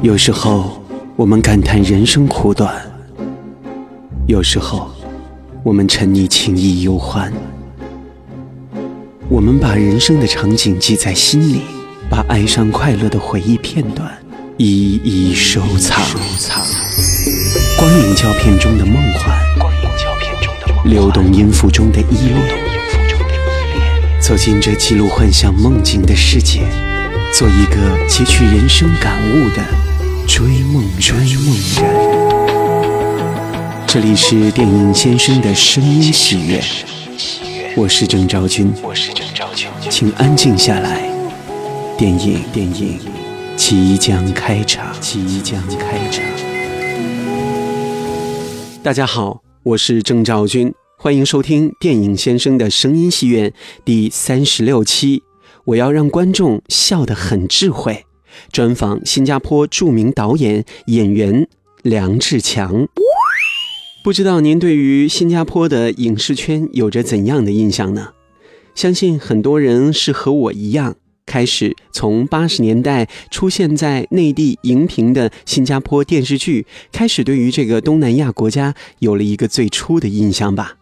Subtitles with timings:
[0.00, 0.80] 有时候，
[1.16, 2.70] 我们感叹人生苦短；
[4.28, 4.88] 有时候，
[5.64, 7.32] 我们沉溺情谊忧欢。
[9.28, 11.62] 我们把人生的场景记在心里，
[12.08, 14.08] 把哀伤快乐的回忆片段
[14.56, 16.00] 一一收藏。
[17.76, 19.36] 光影胶片中的梦幻，
[20.84, 22.40] 流动音符中的依恋，
[24.20, 26.60] 走进这记录幻想梦境的世界，
[27.34, 27.76] 做一个
[28.06, 29.87] 汲取人生感悟的。
[30.28, 31.84] 追梦追梦人，
[33.86, 36.62] 这里是电影先生的声音戏院，
[37.74, 41.10] 我是郑昭君，我是郑昭君，请安静下来，
[41.96, 43.00] 电影电影
[43.56, 46.22] 即将开场，即将开场。
[48.82, 55.22] 大家好，我是郑昭君，欢迎收听电影先生的声音戏院第三十六期，
[55.64, 58.04] 我要让观众笑得很智慧。
[58.52, 61.46] 专访新加坡著名导演演员
[61.82, 62.86] 梁志强。
[64.04, 68.10] 不知道您对于新加坡的影视圈有着怎样的印象呢？
[68.74, 70.94] 相信很多人是和我一样，
[71.26, 80.76] 开始从八十年代出现在内地荧屏的新加坡电视剧，开始对于这个东南亚国家有了一个最初的印象吧。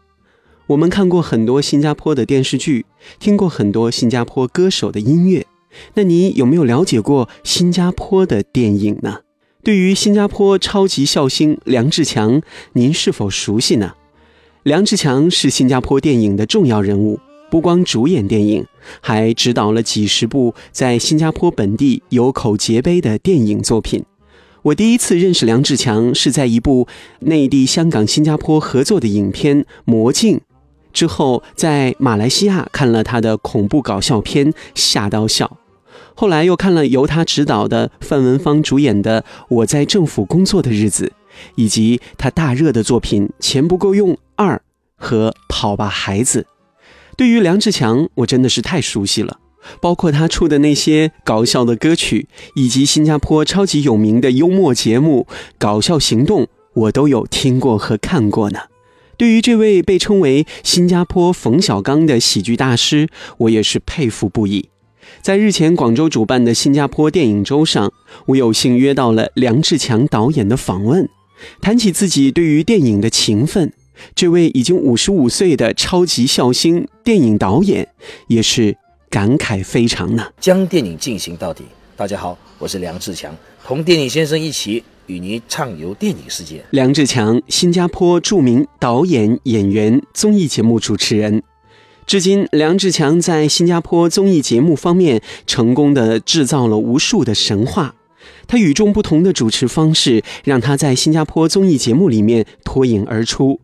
[0.69, 2.85] 我们看过很多新加坡的电视剧，
[3.19, 5.47] 听过很多新加坡歌手的音乐。
[5.95, 9.21] 那你有没有了解过新加坡的电影呢？
[9.63, 12.41] 对于新加坡超级笑星梁志强，
[12.75, 13.95] 您是否熟悉呢？
[14.63, 17.19] 梁志强是新加坡电影的重要人物，
[17.51, 18.67] 不光主演电影，
[19.01, 24.05] 还执导了几十部在新加坡本地有口皆碑的电影作品。
[24.63, 26.89] 我第一次认识梁志强是在一部
[27.21, 30.39] 内地、香港、新加坡合作的影片《魔镜》。
[30.93, 35.47] 之后在马来西亚看了他的恐怖搞笑片《吓到笑》。
[36.19, 41.07] 后来又看了由他执导的范文芳主演的《我在政府工作的日子》，
[41.57, 44.57] 以及他大热的作品《钱不够用二》
[44.97, 46.41] 和《跑吧孩子》。
[47.19, 49.39] 对于梁志强，我真的是太熟悉了，
[49.81, 55.27] 包括他出的那些搞笑的歌曲，以及新加坡超级有名的幽默节目
[55.59, 58.61] 《搞笑行动》，我都有听过和看过呢。
[59.19, 64.71] 对于这位被称为新加坡冯小刚的喜剧大师，我也是佩服不已。
[65.27, 67.93] 在日前广州主办的新加坡电影周上，
[68.27, 71.09] 我有幸约到了梁志强导演的访问。
[71.61, 73.73] 谈起自己对于电影的情分，
[74.15, 77.89] 这位已经五十五岁的超级笑星电影导演
[78.29, 78.77] 也是
[79.11, 80.29] 感慨非常呢。
[80.39, 81.65] 将电影进行到底。
[81.97, 86.65] 大家好，我是梁志强，同电影先生一起与您畅游电影世界。
[86.71, 91.43] 梁志强，新加坡著名导演、演员、综艺节目主持人。
[92.07, 97.97] 至今，梁志强在新加坡综艺节目方面成功的制造了无数的神话。
[98.47, 103.61] 他与众不同的主持方式，让他在新加坡综艺节目里面脱颖而出。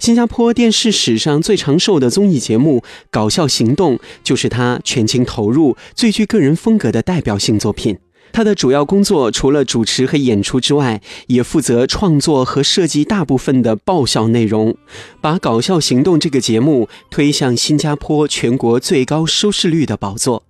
[0.00, 2.80] 新加坡电视史上最长寿的综艺节目
[3.12, 7.96] 《搞笑行动》，就是他全情投入、最具个人风格的代表性作品。
[8.34, 14.76] 他的主要工作除了主持和演出之外，也负责创作和设计大部分的爆笑内容，
[15.20, 20.42] 把《搞笑行动》这个节目推向新加坡全国最高收视率的宝座。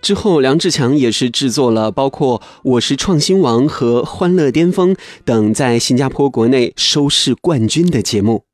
[0.00, 8.44] 之后，梁志强也是制作了包括《我是创新王》和《欢乐巅峰》等在新加坡国内收视冠军的节目。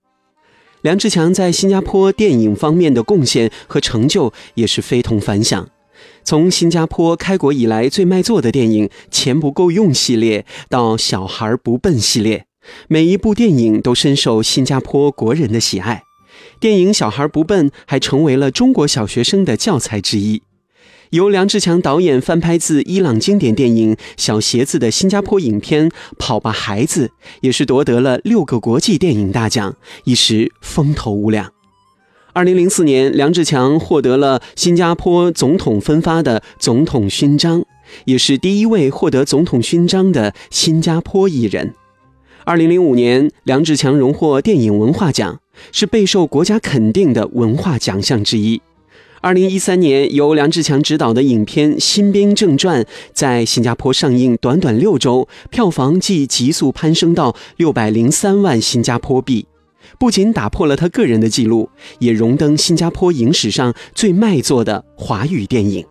[0.81, 5.69] 梁志强在新加坡电影方面的贡献和成就也是非同凡响。
[6.29, 12.45] 从新加坡开国以来最卖座的电影《钱不够用》系列到《小孩不笨》系列，
[12.87, 16.03] 每一部电影都深受新加坡国人的喜爱。
[16.61, 20.43] 电影《小孩不笨》还成为了中国小学生的教材之一。
[21.13, 25.89] 由梁志强导演翻拍自伊朗经典电影《小鞋子》的新加坡影片
[26.19, 27.07] 《跑吧孩子》，
[27.41, 29.75] 也是夺得了六个国际电影大奖，
[30.05, 31.58] 一时风头无两。
[32.35, 37.65] 二零零四年，梁志强获得了新加坡总统分发的总统勋章，
[38.05, 41.75] 也是第一位获得总统勋章的新加坡艺人。
[42.45, 45.41] 二零零五年，梁志强荣获电影文化奖，
[45.73, 48.61] 是备受国家肯定的文化奖项之一。
[49.21, 52.83] 二零一三年，由梁志强执导的影片《新兵正传》
[53.13, 59.47] 在新加坡上映，短短六周，票房即急速攀升到六百零三万新加坡币。
[59.99, 61.69] 不仅打破了他个人的记录，
[61.99, 65.85] 也荣登新加坡影史上最卖座的华语电影。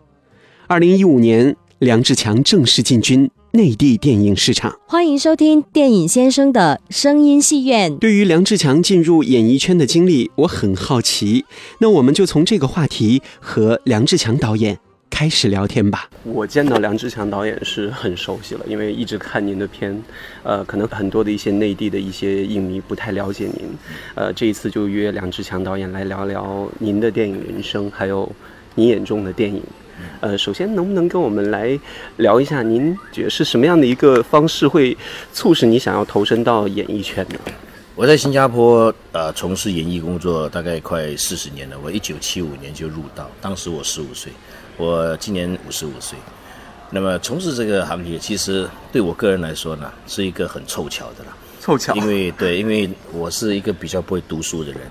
[0.67, 4.79] 二零一五年，梁志强正式进军内地电影市场。
[4.87, 7.97] 欢迎收听电影先生的声音戏院。
[7.97, 11.43] 对于梁志强进入演艺圈的经历，我很好奇。
[11.79, 16.09] 那我们就从这个话题和梁志强导演开始聊天吧。
[16.23, 20.03] 我见到梁志强导演是很熟悉了，因为一直看您的片，
[20.43, 23.69] 呃，可能很多的一些内地的一些影迷不太了解您，
[24.15, 28.31] 呃，这一次就约梁志强导演来聊聊您的电影人生，还有
[28.75, 29.61] 你眼中的电影。
[30.19, 31.79] 呃，首先能不能跟我们来
[32.17, 34.95] 聊一下，您觉得是什么样的一个方式会
[35.33, 37.39] 促使你想要投身到演艺圈呢？
[37.95, 44.31] 我在新加坡呃从事演艺工作大概快四十年了，我一九七五年就入道，当时我十五岁，
[44.77, 46.17] 我今年五十五岁。
[46.89, 51.35] 那么从事这个行业，其实对我个人来说呢，是一个很凑巧的啦。
[51.59, 54.81] 凑巧，因为对，因为我是一个比较不会读书的人，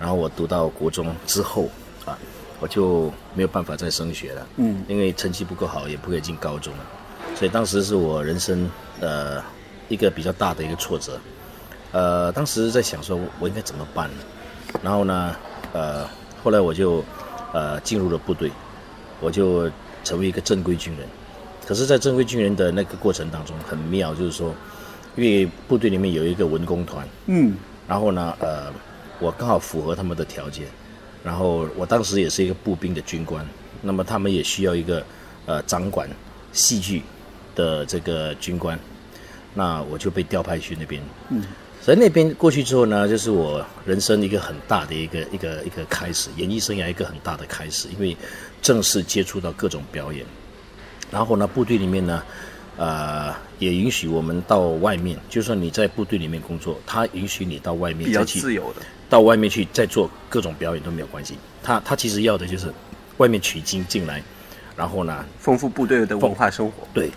[0.00, 1.70] 然后我读到国中之后
[2.04, 2.18] 啊，
[2.58, 4.46] 我就没有办法再升学了。
[4.56, 6.84] 嗯，因为成绩不够好，也不可以进高中了，
[7.36, 8.68] 所以当时是我人生
[9.00, 9.40] 呃
[9.88, 11.20] 一个比较大的一个挫折。
[11.92, 14.16] 呃，当时在想说，我应该怎么办呢？
[14.82, 15.36] 然后呢，
[15.72, 16.04] 呃，
[16.42, 17.04] 后来我就
[17.52, 18.50] 呃进入了部队，
[19.20, 19.70] 我就
[20.02, 21.06] 成为一个正规军人。
[21.66, 24.54] 可是，在正规军人的那个过程当中，很妙，就是说，
[25.16, 27.56] 因为部队里面有一个文工团，嗯，
[27.88, 28.70] 然后呢，呃，
[29.18, 30.66] 我刚好符合他们的条件，
[31.22, 33.46] 然后我当时也是一个步兵的军官，
[33.80, 35.02] 那么他们也需要一个
[35.46, 36.06] 呃掌管
[36.52, 37.02] 戏剧
[37.54, 38.78] 的这个军官，
[39.54, 41.42] 那我就被调派去那边，嗯。
[41.84, 48.16] 在那边过去之后呢，就是我人生一个很大的一个一个一个开始，演艺生涯一个很大的开始，因为
[48.62, 50.24] 正式接触到各种表演。
[51.10, 52.22] 然后呢，部队里面呢，
[52.78, 61.36] 呃，也允许我们到外面，就算你在部队里面工作，他允许你到外面比较自由的，到外面去再做各种表演都没有关系。
[61.62, 62.72] 他他其实要的就是
[63.18, 64.22] 外面取经进来，
[64.74, 66.88] 然后呢，丰富部队的文化生活。
[66.94, 67.10] 对，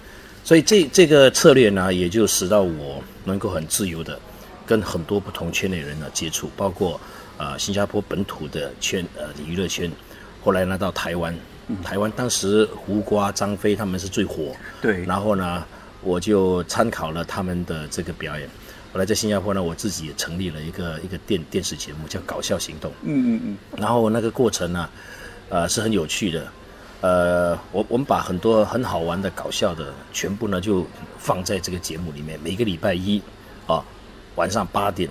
[0.44, 4.20] 所以这这个策略呢，也就使到我能够很自由的。
[4.68, 7.00] 跟很多不同圈内人呢接触，包括
[7.38, 9.90] 呃新加坡本土的圈呃娱乐圈，
[10.44, 11.34] 后来呢到台湾，
[11.84, 15.66] 台湾当时胡瓜、张飞他们是最火，对，然后呢
[16.02, 18.48] 我就参考了他们的这个表演，
[18.94, 24.90] 后来在新加坡呢我自己也成立了一个一个电电视节目叫《搞笑行动》，嗯嗯嗯，然后那个过程呢，
[25.50, 26.48] 呃是很有趣的，
[27.02, 30.86] 呃我我们把很多很好玩的搞笑的全部呢就
[31.18, 33.37] 放在这个节目里面，每个礼拜一啊。
[34.38, 35.10] 晚上八点，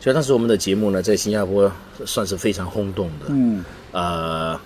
[0.00, 1.70] 所以当时我们的节目呢，在新加坡
[2.04, 3.26] 算是非常轰动的。
[3.28, 4.60] 嗯，呃，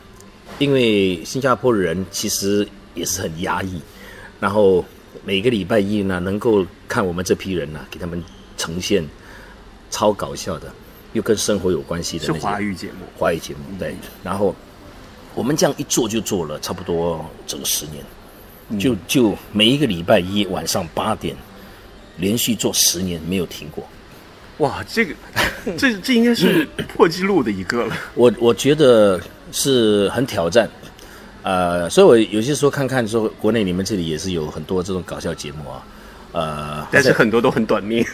[0.58, 3.80] 因为新加坡人其实也是很压抑，
[4.40, 4.84] 然后
[5.24, 8.22] 每个礼拜一呢，能够看我们这批人呢，给他们
[8.56, 9.06] 呈现
[9.90, 10.72] 超搞笑的，
[11.12, 13.04] 又跟生活有关系的是华语节目。
[13.16, 13.94] 华语节目对，
[14.24, 14.54] 然后
[15.34, 21.36] 我们这样一做就做了差不多整十年，就就每一个礼拜一晚上八点，
[22.16, 23.86] 连续做十年没有停过。
[24.58, 25.14] 哇，这个，
[25.76, 27.96] 这这应该是破纪录的一个了。
[28.14, 29.20] 我我觉得
[29.52, 30.68] 是很挑战，
[31.42, 35.84] 呃，所以我有些时候看看说，国内你们这里也是有很多这种搞笑节目啊，
[36.32, 38.04] 呃，但是很多都很短命。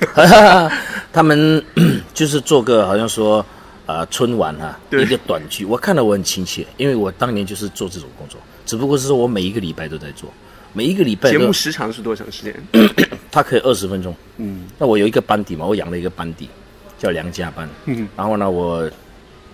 [1.13, 1.65] 他们
[2.13, 3.45] 就是做个好像说
[3.87, 10.31] 啊春晚啊一个短剧，我看了我很亲切，因为我当年就是做这种工作，只不过是说我每一个礼拜都在做。
[10.75, 12.55] 每一个礼拜节目 时长是多长时间？
[13.35, 14.15] 它可以二十分钟。
[14.37, 16.49] 嗯，那我有一个班底嘛，我养了一个班底，
[16.97, 17.69] 叫梁家班。
[17.87, 18.89] 嗯，然后呢，我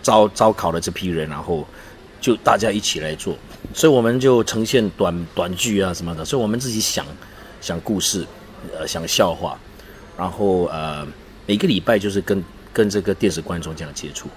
[0.02, 1.66] 招招考了这批人，然后
[2.20, 3.34] 就大家一起来做，
[3.72, 6.22] 所以我们就呈现短短剧啊什么的。
[6.22, 7.06] 所以我们自己想
[7.62, 8.26] 想故事，
[8.76, 9.58] 呃，想笑话，
[10.14, 11.06] 然后呃，
[11.46, 12.44] 每个礼拜就是跟
[12.74, 14.28] 跟这个电视观众这样接触，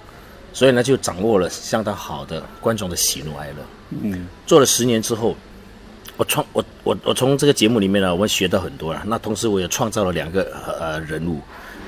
[0.54, 3.56] 所以呢，就掌握了相当好的观众的喜怒哀乐。
[3.90, 5.36] 嗯，做了十年之后。
[6.16, 9.02] 我创我我我从这个节目里面呢，我学到很多了。
[9.06, 11.40] 那同时我也创造了两个呃人物，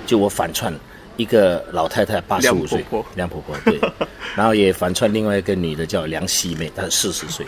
[0.05, 0.75] 就我反串
[1.17, 3.81] 一个老太太八十五岁，梁婆婆对，
[4.35, 7.47] 然后也反串另外一个女的叫梁希妹，她是四十岁。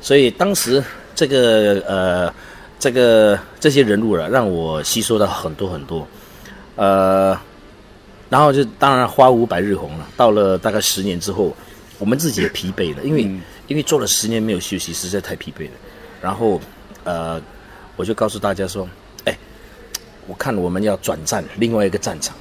[0.00, 0.82] 所以当时
[1.14, 2.34] 这个呃
[2.78, 6.06] 这个这些人物了，让我吸收到很多很多。
[6.76, 7.36] 呃，
[8.30, 10.08] 然后就当然花无百日红了。
[10.16, 11.54] 到了大概十年之后，
[11.98, 13.22] 我们自己也疲惫了，因为
[13.66, 15.72] 因为做了十年没有休息，实在太疲惫了。
[16.22, 16.60] 然后，
[17.02, 17.42] 呃，
[17.96, 18.88] 我就告诉大家说，
[19.24, 19.36] 哎，
[20.28, 22.36] 我看我们要转战另外一个战场。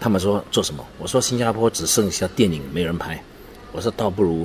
[0.00, 0.84] 他们说做什么？
[0.98, 3.22] 我说新加坡只剩下电影没人拍。
[3.70, 4.44] 我说倒不如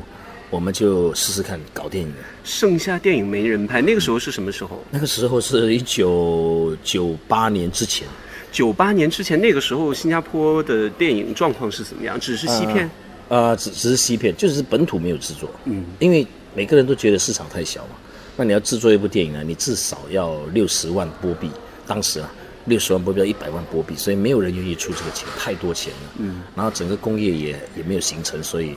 [0.51, 2.13] 我们就试试看搞电影。
[2.43, 4.83] 剩下电影没人拍，那个时候是什么时候？
[4.91, 8.07] 那个时候是一九九八年之前。
[8.51, 12.19] 九八年之前，那个时候新加坡的电影状况是怎么样？
[12.19, 12.87] 只是西片？
[13.29, 15.49] 呃，只只是西片，就是本土没有制作。
[15.63, 16.27] 嗯，因为。
[16.55, 17.95] 每个人都觉得市场太小嘛，
[18.37, 21.51] 那你要制作一部电影呢，你至少要六十万波币，
[21.85, 22.31] 当时啊，
[22.65, 26.11] 六十万波币要一百万波币，所以没有人愿意出这个钱，太多钱了。
[26.19, 28.75] 嗯，然后整个工业也也没有形成，所以，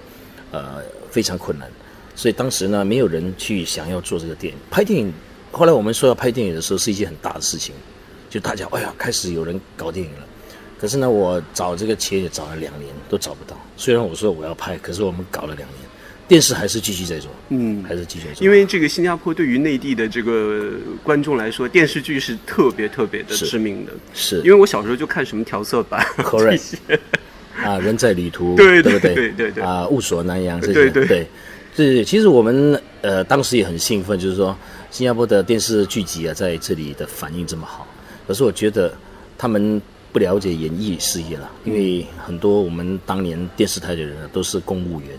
[0.50, 1.70] 呃，非常困难。
[2.16, 4.58] 所以当时呢，没有人去想要做这个电影。
[4.68, 5.12] 拍电影，
[5.52, 7.72] 后来我们说要拍电影的时候，是一件很大的事情，
[8.28, 10.26] 就大家哎呀，开始有人搞电影了。
[10.80, 13.56] 可是呢，我找这个钱也找了两年，都找不到。
[13.76, 15.87] 虽然我说我要拍，可是我们搞了两年，
[16.28, 18.44] 电视还是继续在做，嗯，还是继续在做。
[18.44, 23.92] 因为这个新加坡对于内地的这个观众来说，电视剧是特别特别的知名的。
[24.12, 26.74] 是，因为我小时候就看什么调色板，Correct。
[27.56, 29.14] 啊，人在旅途， 对对不对？
[29.14, 29.64] 对对对。
[29.64, 31.26] 啊，雾锁南洋这些，对对对。
[31.74, 34.56] 是，其实我们呃当时也很兴奋，就是说
[34.90, 37.86] 新加坡的电视剧集啊，在这里的反应这么好。
[38.26, 38.94] 可是我觉得
[39.38, 39.80] 他们。
[40.10, 45.10] 不了解演艺事业了，因为很多我们当年电视台的人都是公务员，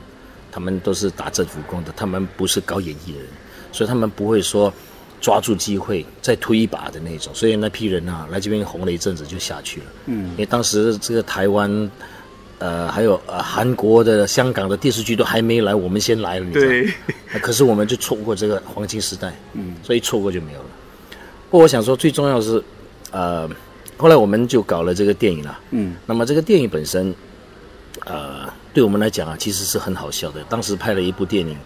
[0.51, 3.27] 他们都是打政府工的，他们不是搞演艺的人，
[3.71, 4.73] 所以他们不会说
[5.21, 7.33] 抓住机会再推一把的那种。
[7.33, 9.85] 所以那批人啊，来这边红了一阵子就下去了。
[10.07, 11.91] 嗯，因为当时这个台湾，
[12.57, 17.39] 呃，还有呃韩国的、香港的电视剧都还没来，我们先来了，你知道对。
[17.41, 20.69] 可是我们就错过这个黄金时代，嗯，所以错过就没有了。
[21.49, 22.63] 不过我想说，最重要的是，
[23.11, 23.49] 呃。
[24.01, 27.13] 后来我们就搞了这个电影了，嗯，那么这个电影本身，
[28.05, 30.43] 呃，对我们来讲啊，其实是很好笑的。
[30.43, 31.57] 当时拍了一部电影，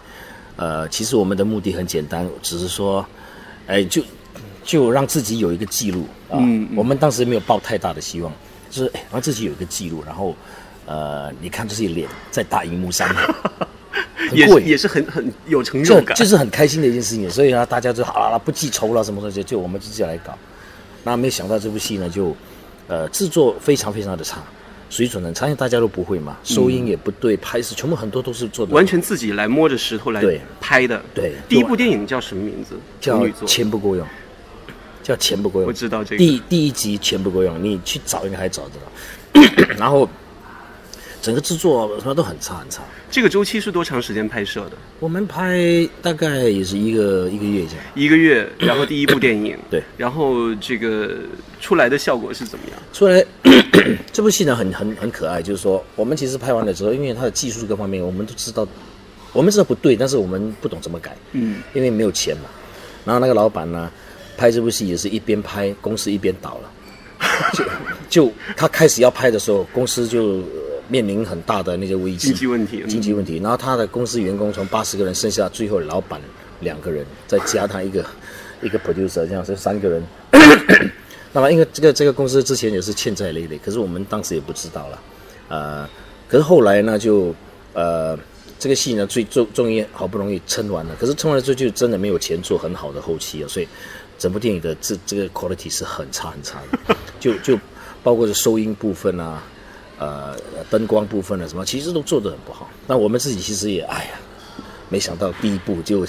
[0.56, 3.04] 呃，其实我们的目的很简单，只是说，
[3.66, 4.02] 哎，就
[4.64, 6.38] 就让自己有一个记录啊。
[6.74, 8.32] 我们当时没有抱太大的希望，
[8.70, 10.34] 就是让自己有一个记录，然后，
[10.86, 13.08] 呃，你看自己脸在大荧幕上，
[14.32, 17.30] 也是也是很很有成就感，就是很开心的一件事情。
[17.30, 20.36] 所以呢，大家就好了，不记仇了什么东西，就我们自己来搞。
[21.02, 22.34] 那没想到这部戏呢，就，
[22.88, 24.42] 呃，制作非常非常的差，
[24.90, 30.22] 水准很差，因为大家都不会嘛，收音也不对，拍摄全部很多都是做的完全自己来摸着石头来
[30.60, 31.02] 拍的。
[31.12, 32.76] 对，第一部电影叫什么名字？
[33.00, 34.06] 叫钱不够用，
[35.02, 35.68] 叫钱不够用。
[35.68, 36.18] 我知道这个。
[36.18, 39.74] 第第一集钱不够用，你去找应该还找得到。
[39.78, 40.08] 然后。
[41.24, 42.82] 整个制作什么都很差很差。
[43.10, 44.72] 这个周期是多长时间拍摄的？
[45.00, 47.84] 我们拍大概也是一个一个月这样。
[47.94, 49.56] 一个月，然后第一部电影。
[49.70, 49.82] 对。
[49.96, 51.16] 然后这个
[51.62, 52.78] 出来的效果是怎么样？
[52.92, 53.24] 出来
[54.12, 55.40] 这部戏呢，很很很可爱。
[55.40, 58.68] 就是说，我们其实拍完了之后，因为它的技术各方面，我们都知道，
[59.32, 61.16] 我们知道不对，但是我们不懂怎么改。
[61.32, 61.62] 嗯。
[61.72, 62.50] 因为没有钱嘛。
[63.02, 63.90] 然后那个老板呢，
[64.36, 66.70] 拍这部戏也是一边拍，公司一边倒了。
[67.54, 67.64] 就
[68.26, 70.42] 就他开始要拍的时候，公司就。
[70.88, 73.38] 面临很大的那些危机，经济问题，经济问题。
[73.38, 76.20] 然后他的公司员工从八十个人剩下最后老板
[76.60, 78.04] 两个人，再加他一个
[78.62, 80.02] 一个 producer，这样是三个人。
[81.32, 85.02] 那么因为这个这个公司之前也是欠债累累，可是我们当时也不知道了。
[85.48, 85.88] 呃，
[86.28, 87.34] 可是后来呢，就
[87.72, 88.16] 呃
[88.58, 93.66] 这个戏呢最终终于好不容易撑完了，可是撑完之后就真的没有钱做很好的后期啊，所以
[94.18, 97.58] 整部电影的这这个 quality 是很差很差的， 就就
[98.02, 99.42] 包括是收音部分啊。
[100.04, 100.36] 呃，
[100.70, 102.70] 灯光部分的什么，其实都做得很不好。
[102.86, 104.10] 那我们自己其实也，哎呀，
[104.90, 106.06] 没想到第一步就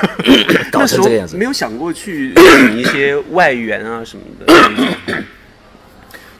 [0.70, 1.38] 搞成这个样子。
[1.38, 5.24] 没有想过去请一些外援啊什么的。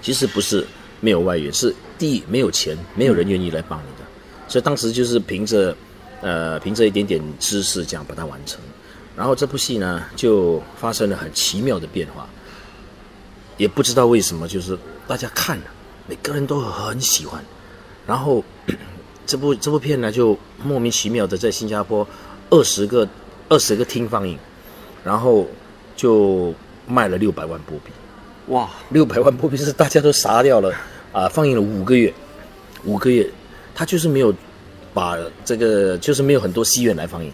[0.03, 0.67] 其实不是
[1.01, 4.05] 没有外援，是第一没有钱，没有人愿意来帮你的。
[4.47, 5.75] 所以当时就是凭着
[6.21, 8.61] 呃凭着一点点知识这样把它完成。
[9.17, 12.29] 然后这部戏呢就发生了很奇妙的变化，
[13.57, 14.77] 也不知道为什么，就是
[15.09, 15.65] 大家看了。
[16.11, 17.41] 每个人都很喜欢，
[18.05, 18.43] 然后
[19.25, 22.05] 这部这部片呢，就莫名其妙的在新加坡
[22.51, 23.09] 二十个
[23.49, 24.37] 二十个厅放映，
[25.05, 25.47] 然后
[25.95, 26.53] 就
[26.89, 27.93] 卖了六百万波比，
[28.53, 30.75] 哇，六百万波比是大家都傻掉了
[31.13, 31.29] 啊！
[31.29, 32.13] 放映了五个月，
[32.85, 33.25] 五个月，
[33.73, 34.35] 他就是没有
[34.93, 37.33] 把这个，就是没有很多戏院来放映。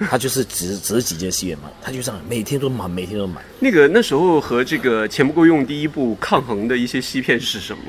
[0.00, 3.42] 他就是只只是几间戏院嘛，他就这样每天都买，每天都买。
[3.58, 7.84] 那个那时候和这个钱不够用第一部抗衡的一些西片是什么？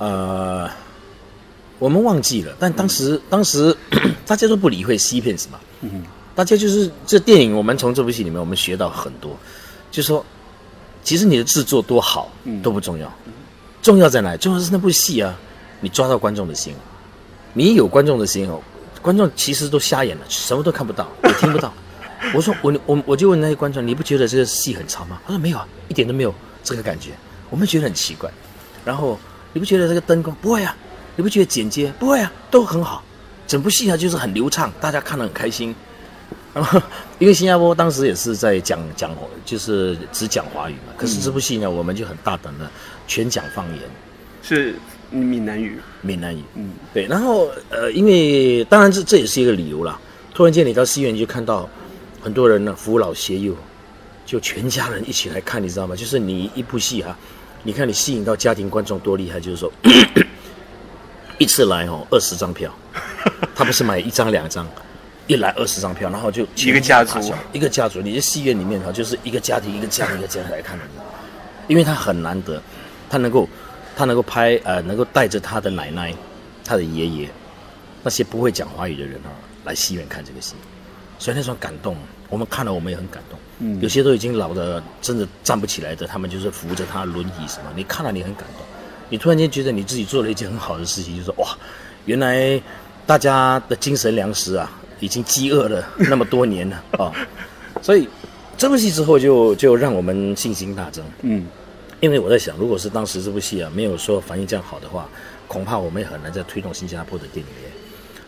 [0.00, 0.68] 呃，
[1.78, 3.76] 我们忘记了，但当时 当时
[4.26, 5.60] 大家都不理会西片什么？
[5.82, 6.02] 嗯，
[6.34, 9.36] 大家就是这电影，我们从这部戏里面我们学到很多，
[9.90, 10.24] 就说
[11.04, 13.12] 其实你的制作多好都不重要，
[13.82, 14.34] 重要在哪？
[14.38, 15.36] 重要是那部戏啊，
[15.80, 16.74] 你抓到观众的心，
[17.52, 18.60] 你有观众的心哦。
[19.02, 21.72] 观众其实都瞎眼了，什么都看不到，也听不到。
[22.34, 25.20] 我说我我我就问那些观众，你不觉得这个戏很长吗？
[25.26, 27.12] 他说没有啊，一点都没有这个感觉。
[27.48, 28.30] 我们觉得很奇怪。
[28.84, 29.18] 然后
[29.52, 30.76] 你不觉得这个灯光不会啊？
[31.16, 32.32] 你不觉得剪接不会啊？
[32.50, 33.02] 都很好，
[33.46, 35.74] 整部戏呢就是很流畅，大家看得很开心。
[36.52, 36.80] 然后
[37.18, 39.14] 因为新加坡当时也是在讲讲，
[39.44, 40.92] 就是只讲华语嘛。
[40.96, 42.70] 可是这部戏呢，我们就很大胆的
[43.06, 43.82] 全讲方言。
[44.42, 44.74] 是。
[45.12, 49.98] 闽南语，闽南语，嗯，对，然后呃，因为当然这这也是一个理由啦。
[50.32, 51.68] 突然间你到戏院就看到
[52.22, 53.52] 很多人呢，扶老携幼，
[54.24, 55.96] 就全家人一起来看，你知道吗？
[55.96, 57.18] 就是你一部戏哈，
[57.62, 59.70] 你看你吸引到家庭观众多厉害，就是说
[61.38, 62.74] 一次来哦二十张票，
[63.54, 64.66] 他不是买一张两张，
[65.26, 70.84] 一来二十张票，然后就一个家族，一个家族，你在戏院里面哈，就是一个家庭一个家庭一个家庭来看的，
[71.68, 72.62] 因为他很难得，
[73.10, 73.48] 他能够
[73.94, 76.14] 他能够拍呃，能够带着他的奶奶、
[76.64, 77.28] 他的爷爷
[78.02, 79.28] 那些不会讲华语的人啊，
[79.64, 80.54] 来戏院看这个戏，
[81.18, 81.94] 所以那种感动，
[82.30, 83.38] 我们看了我们也很感动。
[83.60, 88.66] 嗯，有些都已经老的真的站不起来的，他们就是扶着他轮椅什么，你看了你很感动，
[89.08, 91.56] 你突然间觉得你自己做了一件很好的事情，就是哇，
[92.06, 92.60] 原来
[93.06, 94.70] 大家的精神粮食啊。
[95.02, 97.10] 已经饥饿了那么多年了啊，
[97.80, 98.06] 所以
[98.58, 101.02] 这部戏之后就就让我们信心大增。
[101.22, 101.46] 嗯，
[102.00, 105.08] 因为我在想，如果是当时这部戏啊没有说反应这样好的话，
[105.48, 107.70] 恐怕我们也很难再推动新加坡的电影业。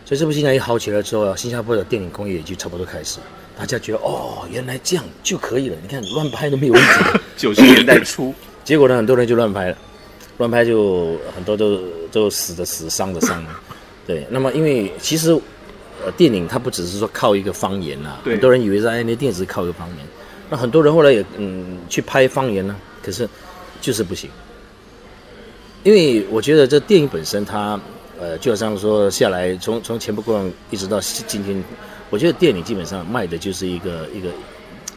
[0.03, 3.19] 所以这部戏呢一好起来之后啊，新加坡的电影工业也就差不多开始，
[3.57, 5.75] 大家觉得哦，原来这样就可以了。
[5.81, 7.19] 你看乱拍都没有问题。
[7.37, 8.33] 九十年代初，
[8.63, 9.77] 结果呢很多人就乱拍了，
[10.37, 11.79] 乱拍就很多都
[12.11, 13.43] 都死的死，伤的伤。
[14.07, 15.39] 对，那么因为其实。
[16.03, 19.99] 呃，电影它不只是说靠一个方言呐，很多人以为在那电影是靠一个方言，
[20.49, 23.29] 那很多人后来也嗯去拍方言呢，可是
[23.79, 24.29] 就是不行，
[25.83, 27.79] 因为我觉得这电影本身它
[28.19, 31.63] 呃就好像说下来从从前不过一直到今天，
[32.13, 34.29] 我觉得电影基本上卖的就是一个一个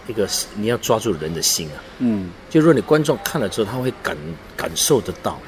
[0.06, 4.14] 一个你要抓住人的心啊，嗯，就说你观众看了之后他会感
[4.54, 5.40] 感受得到，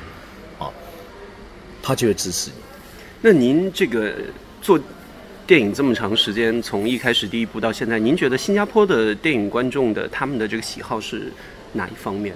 [0.59, 0.73] 啊，
[1.83, 2.57] 他就会支持你。
[3.21, 4.15] 那您这个
[4.63, 4.81] 做。
[5.47, 11.33] 电影这么长时间，从一开始第一部到现在，您觉得新加坡的电影观众的他们的这个喜好是
[11.73, 12.35] 哪一方面？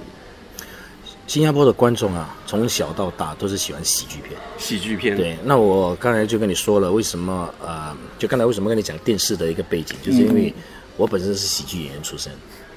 [1.33, 4.39] 新加坡的观众啊，从小到大都是喜欢喜剧片。
[4.59, 5.17] 喜剧片。
[5.17, 10.53] 对，那我刚才就跟你说了，为什么呃，就刚才为什么跟你讲电视的一个背景，就是因为
[10.95, 12.31] 我本身是喜剧演员出身，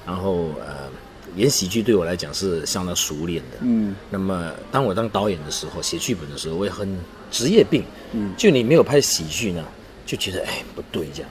[0.06, 0.88] 然后呃，
[1.36, 3.58] 演喜剧对我来讲是相当熟练的。
[3.60, 3.94] 嗯。
[4.08, 6.98] 那么当我当导演的时候，写剧本的时候，我也很
[7.30, 7.84] 职业病。
[8.12, 8.32] 嗯。
[8.38, 9.62] 就你没有拍喜剧呢？
[10.06, 11.30] 就觉得哎不对这样，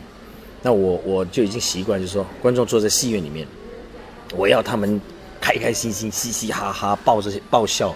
[0.62, 3.48] 那我我就已经习惯，就是说观众坐在戏院里面，
[4.36, 5.02] 我要他们
[5.46, 7.96] 开开心心、嘻嘻哈哈、爆这些爆笑，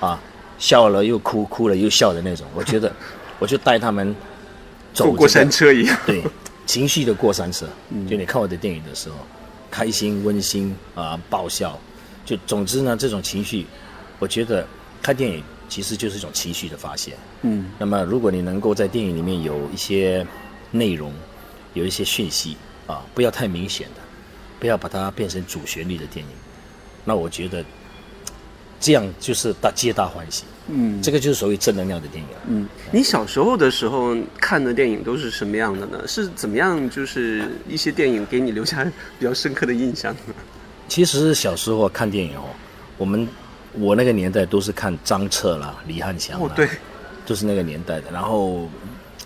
[0.00, 0.20] 啊，
[0.58, 2.44] 笑了又哭，哭了又笑的那种。
[2.52, 2.92] 我觉得，
[3.38, 4.12] 我就带他们
[4.92, 6.20] 走过山车一样，对，
[6.66, 7.64] 情绪的过山车。
[8.08, 9.14] 就你看我的电影的时候，
[9.70, 11.78] 开心、温馨啊，爆笑，
[12.26, 13.68] 就总之呢，这种情绪，
[14.18, 14.66] 我觉得
[15.00, 15.44] 看电影。
[15.70, 17.16] 其实就是一种情绪的发泄。
[17.42, 20.26] 嗯，那么如果你能够在电影里面有一些
[20.72, 21.14] 内容，
[21.74, 22.56] 有一些讯息
[22.88, 24.02] 啊，不要太明显的，
[24.58, 26.32] 不要把它变成主旋律的电影，
[27.04, 27.64] 那我觉得
[28.78, 30.44] 这样就是大皆大欢喜。
[30.68, 32.28] 嗯，这个就是所谓正能量的电影。
[32.48, 36.02] 嗯，你小时候的时候看的电影都是什么样的呢？
[36.06, 36.88] 是怎么样？
[36.90, 38.84] 就是一些电影给你留下
[39.18, 40.34] 比较深刻的印象呢？
[40.88, 42.44] 其实小时候看电影哦，
[42.96, 43.26] 我们。
[43.74, 46.68] 我那个年代都是看张彻啦、李汉祥啦，对，
[47.24, 48.10] 都是那个年代的。
[48.10, 48.68] 然后，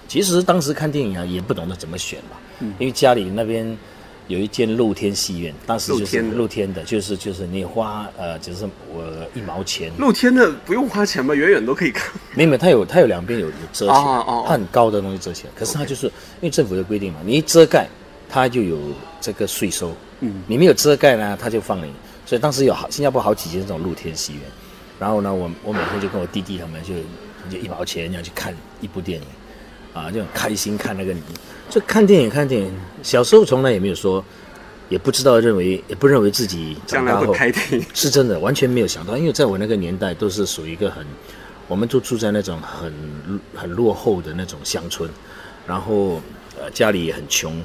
[0.06, 2.36] 其实当时看电影啊，也不懂得怎么选嘛，
[2.78, 3.74] 因为家里那边
[4.26, 9.92] 有一间露天戏院，当时就是露天的，就是就是你花呃，就是我一毛钱。
[9.98, 11.34] 露天的不用花钱吧？
[11.34, 12.10] 远远都可以看。
[12.34, 15.50] 没有，它有它有两边有有遮起它很高的东西遮起来。
[15.54, 17.86] 可是它就是因为政府的规定嘛，你一遮盖，
[18.28, 18.78] 它就有
[19.20, 19.94] 这个税收。
[20.20, 21.92] 嗯，你没有遮盖呢，它就放你。
[22.24, 24.42] 所以当时有好新加坡好几间这种露天戏院，
[24.98, 26.94] 然后呢，我我每天就跟我弟弟他们就
[27.50, 29.26] 就一毛钱这样去看一部电影，
[29.92, 31.14] 啊，就很开心看那个，
[31.74, 32.72] 就看电影看电影。
[33.02, 34.24] 小时候从来也没有说，
[34.88, 41.04] 也不知道认为也不认为自己将来会拍电影，是真的完全没有想到，因为在我那个年代都是属于一个很，
[41.66, 42.94] 我们都住在那种很
[43.56, 45.10] 很落后的那种乡村，
[45.66, 46.20] 然后
[46.56, 47.60] 呃家里也很穷，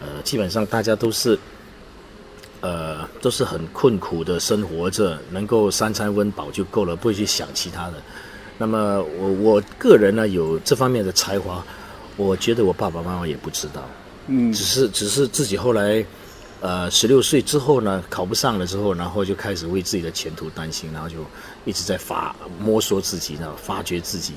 [0.00, 1.38] 呃基本上大家都是。
[2.62, 7.94] 呃，都是很困苦的生活着，能够三餐温饱就够了，不会去想其他的。
[8.56, 11.60] 那么我我个人呢，有这方面的才华，
[12.16, 13.88] 我觉得我爸爸妈妈也不知道，
[14.26, 16.04] 嗯，只是只是自己后来，
[16.60, 21.16] 呃，十六岁之后呢，考不上了之后，然后就开始为自己的前途担心，然后就
[21.64, 24.34] 一直在发摸索自己，然后发掘自己，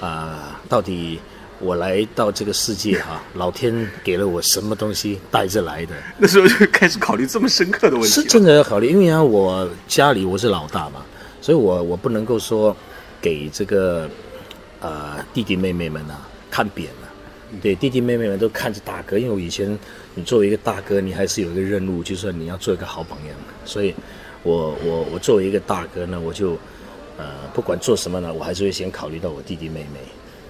[0.00, 1.20] 啊，到底。
[1.62, 5.94] 我来到这个世界哈， 老天给了我什么东西带着来的？
[6.16, 8.08] 那时候就开始考虑这么深刻的问题。
[8.08, 11.04] 是真的要考虑，因为啊，我家里我是老大嘛，
[11.42, 12.74] 所以我我不能够说
[13.20, 14.08] 给这个
[14.80, 17.09] 呃弟弟妹妹们啊看扁了。
[17.60, 19.76] 对，弟弟妹妹们都看着大哥，因为我以前
[20.14, 23.36] 你作为一个大哥，你还是有一个任务，就是你要做一个好榜样。
[23.64, 23.94] 所以，
[24.42, 26.56] 我我我作为一个大哥呢，我就
[27.16, 29.98] 呃不管做什么呢，我还是会先考虑到我弟弟妹妹。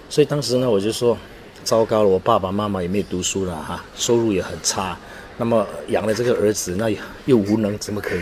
[0.09, 1.17] 所以当时呢，我就说，
[1.63, 4.95] 糟糕了，我爸爸妈妈也没有读书了哈，收入也很差，
[5.37, 6.87] 那么养了这个儿子，那
[7.25, 8.21] 又无能，怎么可以？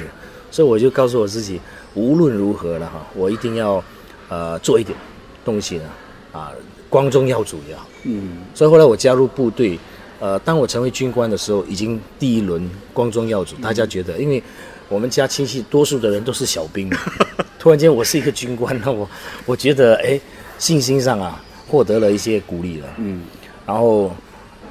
[0.52, 1.60] 所以我就告诉我自己，
[1.96, 3.84] 无论如何了哈，我一定要，
[4.30, 4.98] 呃，做一点
[5.44, 5.90] 东西呢，
[6.32, 6.54] 啊，
[6.90, 7.89] 光宗耀祖也好。
[8.04, 8.38] 嗯。
[8.54, 9.80] 所以后来我加入部队，
[10.20, 14.42] 呃，当我成为军官的时候，已经第一轮光宗耀祖，大家觉得，因为
[14.88, 16.90] 我们家亲戚多数的人都是小兵，
[17.60, 19.10] 突然间我是一个军官，那我
[19.46, 20.20] 我觉得哎，
[20.58, 22.88] 信心上啊获得了一些鼓励了。
[22.98, 23.24] 嗯，
[23.66, 24.12] 然后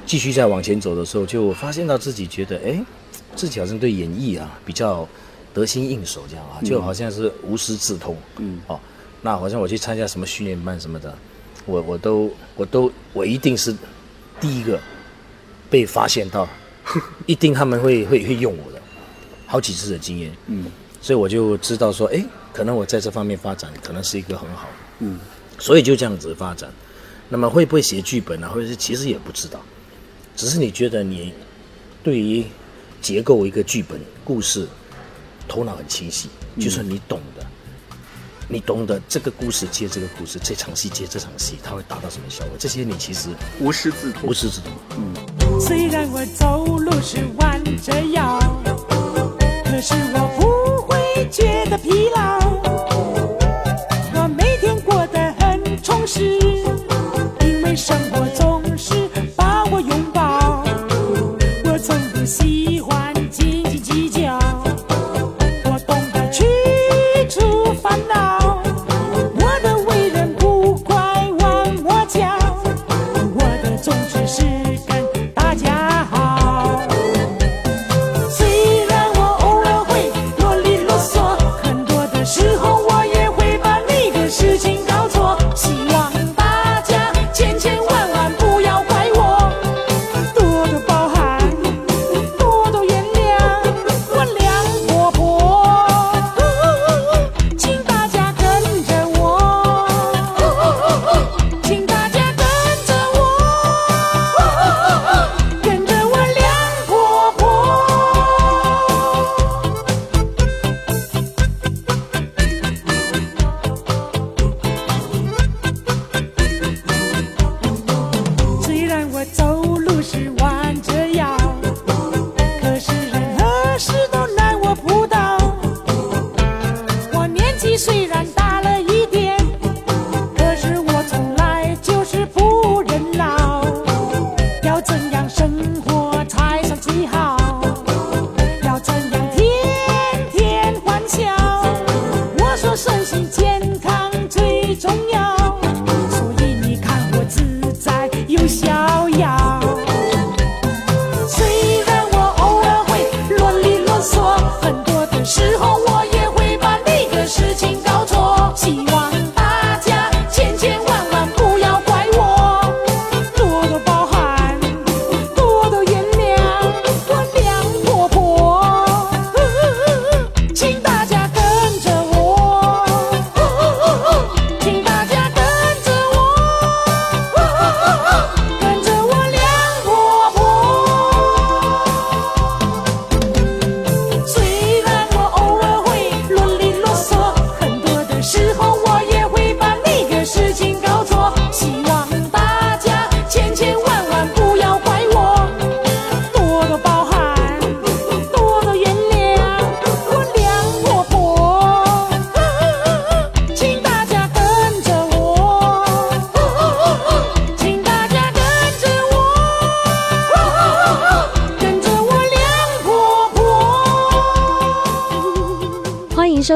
[0.05, 2.83] 继续再往前走的时候，就发现到自己觉得哎，
[3.35, 5.07] 自己好像对演艺啊比较
[5.53, 8.15] 得心应手，这样啊，就好像是无师自通。
[8.37, 8.79] 嗯，哦，
[9.21, 11.15] 那好像我去参加什么训练班什么的，
[11.69, 13.75] 我我都我都我一定是
[14.39, 14.79] 第一个。
[15.71, 16.49] 被发现到，
[17.27, 18.81] 一定他们会会会用我的，
[19.45, 20.65] 好几次的经验，嗯，
[20.99, 25.19] 所以我就知道说，哎，可能我在这方面发展可能是一个很好，嗯，
[25.59, 26.73] 所以就这样子发展。
[27.29, 28.49] 那么会不会写剧本呢？
[28.49, 29.61] 或者是其实也不知道，
[30.35, 31.35] 只是你觉得你
[32.01, 32.43] 对于
[32.99, 34.67] 结构一个剧本故事
[35.47, 36.29] 头脑很清晰，
[36.59, 37.45] 就是你懂的。
[38.51, 42.57] 你懂得这个故事接这个故事，这场戏接这场戏，它会达到什么效果？
[42.57, 44.71] 这些你其实无师自通，无师自通。
[44.97, 45.61] 嗯。
[45.61, 48.39] 虽然我走路是弯着腰，
[49.65, 52.68] 可是我不会觉得疲劳。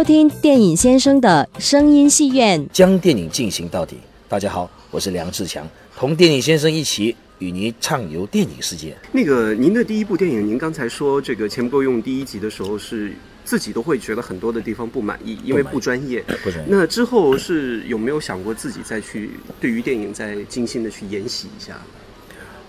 [0.03, 3.95] 收听电影先生的声音戏院，将电影进行到底。
[4.27, 8.97] 大家好，我是梁志强，同电影先生一起与您畅游电影世界。
[9.13, 13.13] 那个，您的第一部电影，您刚才说这个钱不够用，第一集的时候是
[13.45, 16.21] 自己都会觉得很多的地方不满意，因为不专业。
[16.43, 16.65] 不专业。
[16.67, 19.29] 那之后是有没有想过自己再去
[19.61, 21.79] 对于电影再精心的去研习一下？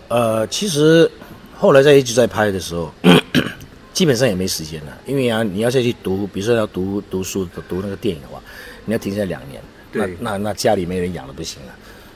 [0.06, 1.10] 呃，其实
[1.56, 2.94] 后来在一直在拍的时候。
[3.94, 8.42] 基本上也没时间了，因为啊，你要再去读，比如说要读读书、读那个电影的话，
[8.85, 11.72] 你要停下来两年，那那那家里没人养了不行了，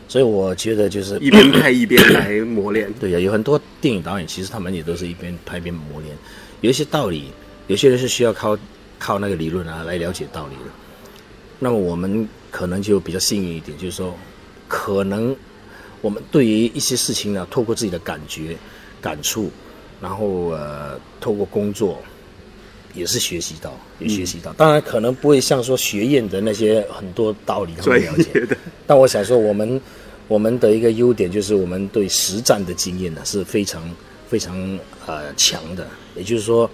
[0.08, 2.92] 所以我觉得就是一边拍一边来磨练。
[2.98, 6.16] 对呀，有很多电影导演其实他们也都是一边拍一边磨练，
[6.62, 7.30] 有一些道理，
[7.68, 8.58] 有些人是需要靠
[8.98, 10.70] 靠那个理论啊来了解道理的。
[11.60, 14.12] 那么我们可能就比较幸运一点，就是说，
[14.66, 15.34] 可能
[16.00, 18.56] 我们对于一些事情呢，透过自己的感觉、
[19.00, 19.48] 感触。
[20.00, 22.00] 然后呃，透过工作
[22.94, 24.52] 也是学习到，也学习到。
[24.54, 28.46] 当然可能不会像说学院的那些很多道理，他们了解。
[28.86, 29.80] 但我想说，我们
[30.26, 33.82] 我们的一个优点就是我们对实战的经验呢是非常
[34.28, 34.56] 非常
[35.06, 35.86] 呃强的。
[36.16, 36.68] 也就是说，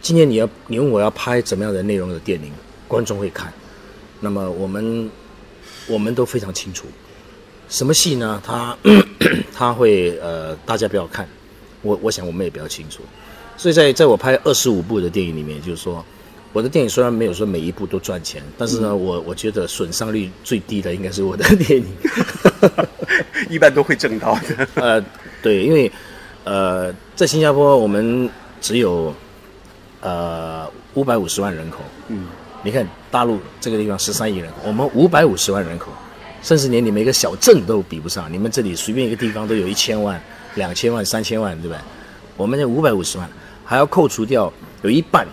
[0.00, 2.50] 今天你要你问我要拍怎么样的内容的电影，
[2.86, 3.52] 观众会看，
[4.20, 5.10] 那么我们
[5.86, 6.86] 我们都非常清楚，
[7.68, 8.40] 什么戏呢？
[8.44, 8.76] 他
[9.52, 11.28] 他 会呃大家不要看，
[11.82, 13.02] 我我想我们也比较清楚。
[13.56, 16.04] 所以在在我拍二十五部的电影里面，就是说。
[16.50, 21.86] 我的电影虽然没有说每一部都赚钱，但是呢，我我觉得损伤率最低的应该是我的电影，
[23.50, 24.68] 一般都会挣到的。
[24.74, 25.04] 呃，
[25.42, 25.92] 对，因为
[26.44, 28.28] 呃，在新加坡我们
[28.62, 29.14] 只有
[30.00, 32.26] 呃五百五十万人口，嗯，
[32.62, 35.92] 你看大陆这个地方十三亿人口，我们五百五十万人口，
[36.42, 40.18] 甚至连你们一个小镇都比不上，你们这里随便一个地方都有一千万、
[40.58, 41.78] 两千万、三千万，对不对？
[42.36, 43.26] 我们这五百五十万，
[43.64, 45.26] 还要扣除掉有一半。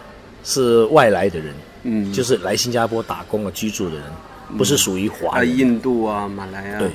[0.47, 1.51] 是外来的人，
[1.85, 4.03] 嗯，就是来新加坡打工啊、居住的人，
[4.55, 5.57] 不是属于华人。
[5.57, 6.87] 印度啊、马来啊，对，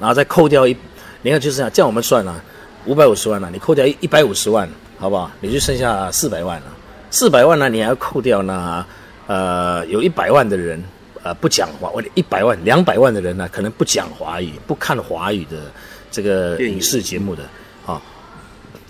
[0.00, 0.76] 然后再扣掉一，
[1.22, 2.42] 你看就是这样，这样我们算了，
[2.84, 5.30] 五百五十万了，你扣掉一一百五十万，好不好？
[5.40, 6.66] 你就剩下四百万了。
[7.12, 8.84] 四百万呢，你还要扣掉呢，
[9.28, 10.82] 呃，有一百万的人，
[11.22, 15.70] 呃，不讲华，我一百万、两百万的人呢，可能不讲华语、不看华语的
[16.10, 17.50] 这个影视节目的，啊，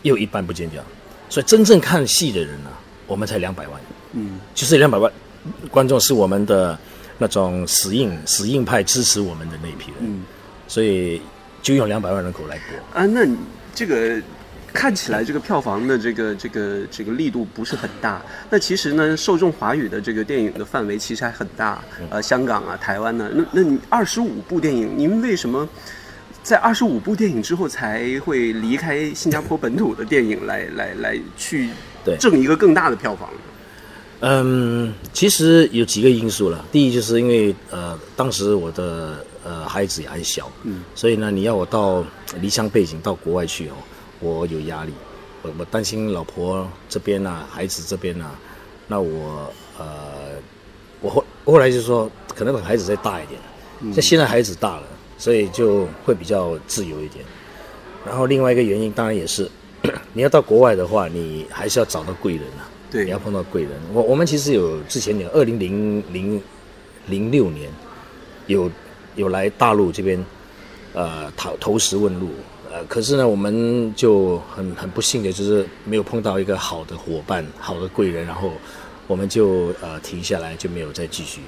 [0.02, 0.82] 又一半不见掉。
[1.28, 2.70] 所以真正看戏的人呢？
[3.06, 3.80] 我们才两百万，
[4.12, 5.12] 嗯，就是两百万
[5.68, 6.78] 观众是我们的
[7.18, 10.22] 那种死硬死硬派支持我们的那一批人，嗯，
[10.68, 11.20] 所以
[11.60, 13.04] 就用两百万人口来播啊。
[13.06, 13.26] 那
[13.74, 14.22] 这个
[14.72, 25.68] 看起来这个票房的这个这个这个力度不是很大，那其实呢，受众华语的这个电影的范围其实还很大，呃，香港啊、台湾呢，那那你二十五部电影，您为什么
[26.42, 31.70] 在二十五部电影之后才会离开新加坡本土的电影来来来去？
[32.18, 33.28] 挣一个更大的票房。
[34.20, 36.64] 嗯，其实有几个因素了。
[36.72, 42.04] 第一，就是因为呃，当时我的呃孩子也还小，嗯，所以呢，你要我到
[42.40, 43.72] 离乡背景到国外去哦，
[44.20, 44.92] 我有压力，
[45.42, 48.30] 我我担心老婆这边呐，孩子这边呐，
[48.86, 49.86] 那我呃，
[51.00, 53.40] 我后后来就说，可能等孩子再大一点，
[53.92, 54.82] 像现在孩子大了，
[55.20, 57.24] 所以就会比较自由一点。
[58.04, 59.48] 然后另外一个原因，当然也是。
[60.12, 62.68] 你要到国外的话，你还是要找到贵人啊。
[62.90, 63.72] 对，你要碰到贵人。
[63.94, 66.42] 我我们其实有之前有二零零零
[67.06, 67.70] 零六年
[68.46, 68.70] 有
[69.16, 70.22] 有来大陆这边
[70.92, 72.28] 呃投投石问路，
[72.70, 78.52] 呃，可是呢，我们就很很不幸的就是没有碰到一个好的伙伴、好的贵人，然后
[79.06, 81.40] 我们就呃停下来，就没有再继续。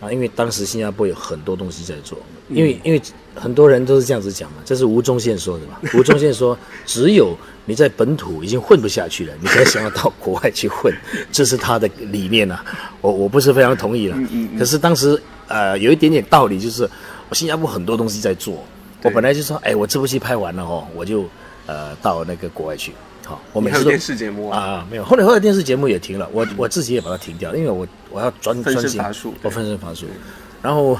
[0.00, 3.00] 啊，因为当时新加坡有很多东西在做，因为因为
[3.34, 5.78] 很多人都是这样子讲嘛，这是吴宗宪说的嘛。
[5.94, 7.36] 吴宗宪说，只有
[7.66, 10.92] 你在本土已经混不下去了，你才想要到国外去混，
[11.30, 12.58] 这是他的理念呐。
[13.02, 14.16] 我我不是非常同意了，
[14.58, 16.88] 可是当时呃有一点点道理，就是
[17.28, 18.64] 我新加坡很多东西在做，
[19.02, 21.26] 我本来就说，哎，我这部戏拍完了哦，我就
[21.66, 22.92] 呃到那个国外去。
[23.52, 25.04] 我每次电视节目啊，没有。
[25.04, 29.00] 后来后来电视节目也停了，我我自己也把它停掉，因为我我要专专心，
[29.42, 30.06] 我分身乏术。
[30.62, 30.98] 然后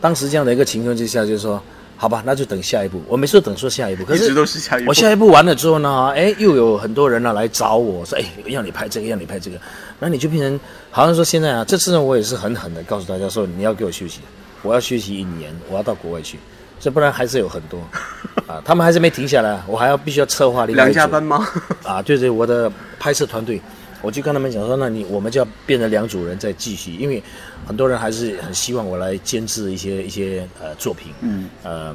[0.00, 1.62] 当时这样的一个情况之下，就是说，
[1.96, 3.00] 好吧，那就等下一步。
[3.06, 4.88] 我每次都等说下一步，可是都是下一步。
[4.88, 9.58] 我下一步完了之后呢，哎，又有很多人呢来找我说，哎，要你拍这个，要你拍这个，
[9.98, 10.58] 那你就变成
[10.90, 14.20] 好像说现在啊，这次呢，我也是狠狠的告诉大家说，你要给我休息，
[14.62, 16.38] 我要休息一年，我要到国外去。
[16.82, 17.80] 这不然还是有很多，
[18.48, 21.46] 啊，他们还是没停下来，我还要必须要策划另外两加班吗？
[21.86, 23.62] 啊，对对，我的拍摄团队，
[24.00, 27.22] 我就跟他们讲说，那你我们就要变成两组人再继续，因为
[27.64, 31.94] 很多人还是很希望我来监制一些一些呃作品，嗯，呃，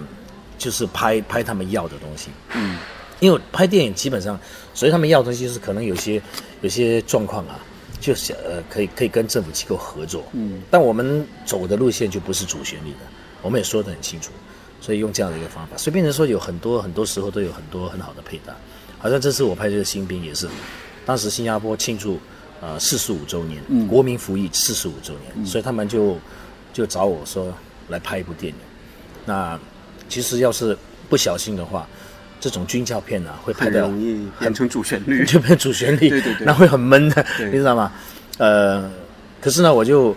[0.57, 2.77] 就是拍拍他们要的东西，嗯，
[3.19, 4.39] 因为拍电影基本上，
[4.73, 6.21] 所以他们要的东西是可能有些
[6.61, 7.59] 有些状况啊，
[7.99, 12.99] 就是呃可以可以跟政府机构合作，嗯，但我们走的路线就不是主旋律的，
[13.41, 14.31] 我们也说得很清楚。
[14.87, 18.55] 所以用这样的一个方法，所以变成说有很多很多时候都有很多很好的配搭，
[18.97, 20.47] 好像这次我拍这个新兵也是，
[21.05, 22.17] 当时新加坡庆祝
[22.61, 26.17] 呃四十五周年，国民服役四十五周年，所以他们就
[26.71, 27.53] 就找我说
[27.89, 28.59] 来拍一部电影。
[29.25, 29.59] 那
[30.07, 30.77] 其实要是
[31.09, 31.85] 不小心的话，
[32.39, 37.91] 这种军教片呢会拍的容易 变成主旋律，就变主旋律，对对对，那会很闷的，你知道吗？
[38.37, 38.89] 呃，
[39.41, 40.15] 可是呢我就。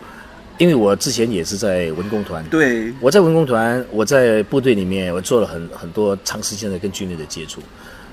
[0.61, 7.63] 因为我之前也是在文工团，对，我在文工团，我在部队里面，我做了很很多长时间的跟军人的接触，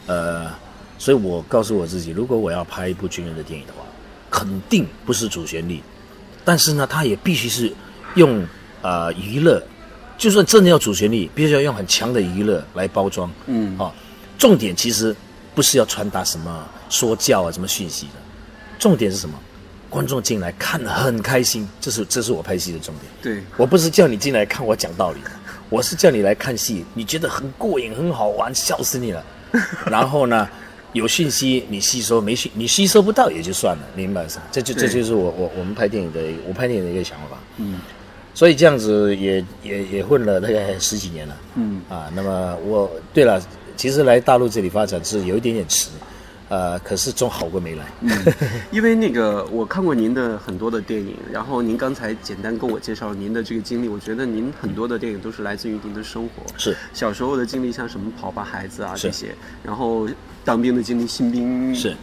[0.05, 0.49] 呃，
[0.97, 3.83] 所以我告诉我自己，如果我要拍一部军人的电影的话，
[4.31, 5.81] 肯定不是主旋律，
[6.45, 7.69] 但是呢，它也必须是
[8.15, 8.41] 用
[8.81, 9.61] 呃娱乐，
[10.17, 13.93] 就算真的要主旋律，必须要用很强的娱乐来包装，嗯，啊，
[14.37, 15.13] 重点其实
[15.53, 18.13] 不是要传达什么说教啊什么讯息的，
[18.79, 19.37] 重点是什么？
[19.97, 23.11] 观众进来看很开心，这是这是我拍戏的重点。
[23.19, 25.17] 对我不是叫你进来看我讲道理，
[25.69, 29.25] 我是叫你来看戏，你觉得很过瘾、很好玩，笑死你了。
[29.89, 30.47] 然后呢，
[30.93, 34.23] 有讯息你吸收没讯，你吸收不到也就算了，明白？
[34.51, 37.35] 这就这就是我我我们拍电影的我拍电影的一个想法。
[37.57, 37.79] 嗯，
[38.35, 41.35] 所以这样子也也也混了大概十几年了。
[41.55, 43.41] 嗯啊，那么我对了，
[43.75, 45.89] 其实来大陆这里发展是有一点点迟。
[46.49, 47.85] 呃，可是总好过没来。
[48.01, 48.11] 嗯
[48.71, 56.43] 因为那个我看过您的很多的电影，然后您刚才简单跟我介绍您的这个经历，我觉得您很多的电影都是来自于您的生活。
[56.57, 60.07] 是小时候的经历，像什么跑吧孩子啊这些，然后
[60.45, 61.95] 当兵的经历，新兵是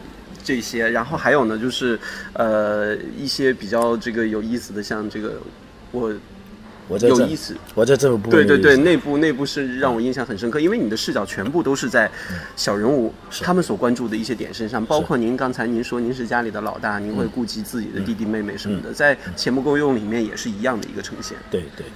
[0.43, 1.99] 这些，然后还有呢，就是
[2.35, 5.41] 呃一些比较这个有意思的，像这个
[5.91, 6.13] 我。
[6.89, 12.11] 我在有意思，我在这部对对对，那部那部是让我印象很深刻，因为你的视角全部都是在
[12.57, 21.37] 小人物他们所关注的一些点身上，包括您刚才您说您是家里的老大，您会顾及自己的弟弟妹妹什么的，在《钱不够用》里面也是一样的一个呈现。
[21.51, 21.87] 对对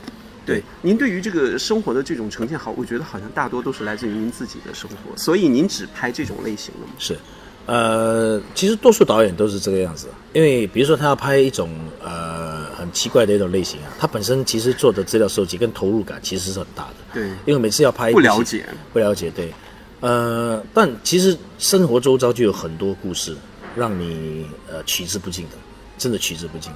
[0.47, 6.93] 对，您对于这个生活的这种呈现，好，我觉得好像大多都是来自于您自己的生活，所以您只拍这种类型的吗？
[6.99, 7.15] 是。
[7.69, 11.69] 呃，其实多数导演都是这个样子，因为比如说他要拍一种
[12.03, 16.95] 呃很奇怪的一种类型啊，他本身其实做的资料收集跟投入感其实是很大的。
[17.13, 19.53] 对，因为每次要拍不了解，不了解，对，
[20.01, 23.37] 呃，但其实生活周遭就有很多故事
[23.77, 25.57] 让你呃取之不尽的，
[25.99, 26.73] 真的取之不尽。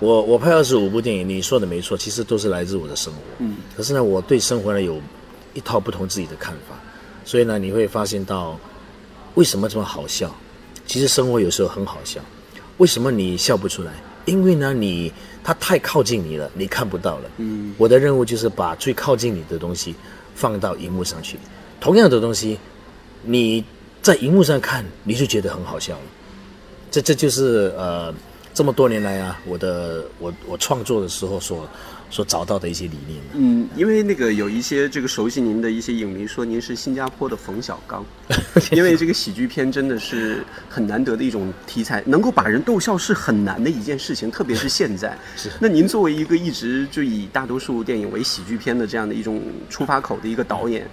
[0.00, 3.20] 我我拍二十五部电影，你说的没错，其实都是来自我的生活。
[3.38, 5.00] 嗯，可是呢，我对生活呢有
[5.54, 6.74] 一套不同自己的看法，
[7.24, 8.58] 所以呢，你会发现到。
[9.34, 10.34] 为什么这么好笑？
[10.86, 12.20] 其实生活有时候很好笑。
[12.78, 13.92] 为什么你笑不出来？
[14.24, 17.30] 因为呢，你它太靠近你了，你看不到了。
[17.38, 19.94] 嗯，我的任务就是把最靠近你的东西
[20.34, 21.38] 放到荧幕上去。
[21.80, 22.58] 同样的东西，
[23.22, 23.64] 你
[24.00, 26.04] 在荧幕上看，你就觉得很好笑了。
[26.90, 28.12] 这这就是呃，
[28.52, 31.68] 这么多年来啊，我的我我创作的时候所。
[32.12, 33.18] 所找到的一些理念。
[33.32, 38.04] 嗯，因为那个有一些这个熟悉您的一些影迷说您是新加坡的冯小刚，
[38.70, 45.16] 因为这个喜剧片真的是很难得的一种题材，能够把人逗笑是很难的一件事情，特别是现在。
[45.34, 45.50] 是。
[45.58, 50.86] 那您作为一个一直就以大多数电影为喜剧片的这样的一种出发口的一个导演。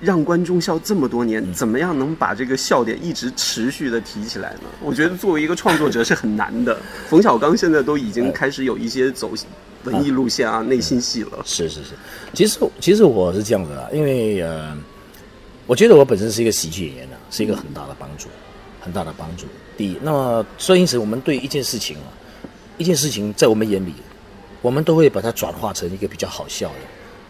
[0.00, 4.62] 让观众笑这么多年，怎么样能把这个笑点一直持续的提起来呢？
[4.80, 6.76] 我觉得作为一个创作者是很难的。
[7.08, 9.36] 冯小刚现在都已经开始有一些走
[9.84, 11.38] 文艺路线啊，内心戏了。
[11.44, 11.90] 是是是，
[12.32, 14.76] 其实其实我是这样子啊，因为呃，
[15.66, 18.28] 我觉得我本身是一个喜剧演员啊，是一个很大的帮助，
[18.80, 19.46] 很大的帮助。
[19.76, 22.06] 第一，那么所以因此我们对一件事情啊，
[22.78, 23.94] 一件事情在我们眼里，
[24.60, 26.74] 我们都会把它转化成一个比较好笑的。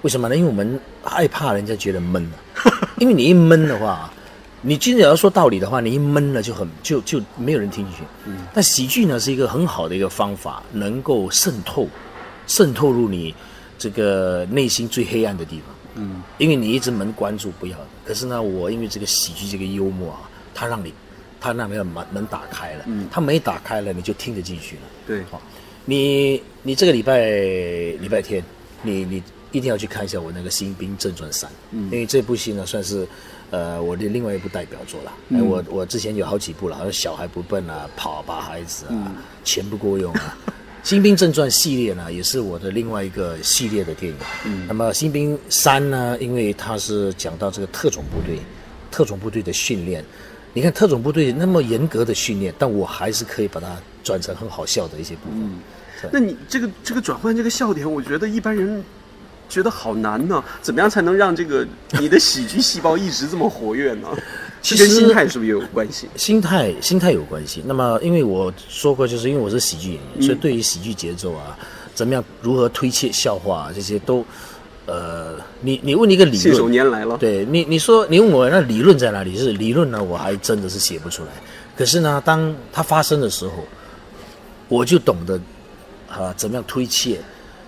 [0.02, 0.36] 为什么呢？
[0.36, 2.38] 因为我们害怕人家觉得闷了，
[2.98, 4.12] 因为你一闷的话，
[4.60, 8.02] 你今天要说道理的话，你一闷了就很就就没有人听进去。
[8.26, 8.38] 嗯。
[8.52, 11.88] 但喜剧呢是一个很好的一个方法，能够渗透，
[12.46, 13.34] 渗透入你
[13.78, 15.66] 这个内心最黑暗的地方。
[15.94, 16.22] 嗯。
[16.38, 20.92] 因为你一直门关住不要，可是呢，我因为这个喜剧这个幽默啊，它让你，
[21.40, 22.84] 它让那个门门打开了。
[22.86, 23.08] 嗯。
[23.10, 24.82] 它门打开了，你就听得进去了。
[25.06, 25.22] 对。
[25.30, 25.40] 好，
[25.84, 27.28] 你你这个礼拜
[28.00, 28.42] 礼拜天，
[28.82, 29.22] 你你。
[29.52, 33.06] 一定要去看一下我那个《新兵正传三》，因为这部戏呢算是，
[33.50, 35.12] 呃，我的另外一部代表作了。
[35.28, 39.12] 哎，我我之前有好几部了，好像《小孩不笨》啊，《跑吧孩子》啊，
[39.46, 40.38] 《钱不够用》啊，
[40.82, 44.18] 《新兵正传》系列呢也是我的另外一个系列的电影。
[44.44, 48.38] 嗯，那么《新兵三》呢，因为它是讲到这个特种部队，
[48.90, 50.04] 特种部队的训练。
[50.52, 56.10] 你看特种部队那么严格的训练，但我还是可以把它转成很好笑的一些部分。
[56.12, 58.84] 那你这个这个转换这个笑点，我觉得一般人。
[59.48, 61.66] 觉得好难呢，怎么样才能让这个
[62.00, 64.08] 你的喜剧细胞一直这么活跃呢？
[64.62, 66.08] 其实心态是不是也有关系？
[66.16, 67.62] 心态，心态有关系。
[67.66, 71.58] 那么，因为我说过，就是因为我是喜剧演员，所以对于喜剧节奏啊，
[71.94, 74.24] 怎么样，如何推切笑话这些都，
[74.86, 77.18] 呃，你你问一个理论，信手拈来了。
[77.18, 79.36] 对你，你说你问我那理论在哪里？
[79.36, 80.02] 是理论呢？
[80.02, 81.30] 我还真的是写不出来。
[81.76, 83.52] 可是呢，当它发生的时候，
[84.68, 85.40] 我就懂得
[86.08, 87.18] 啊，怎么样推切。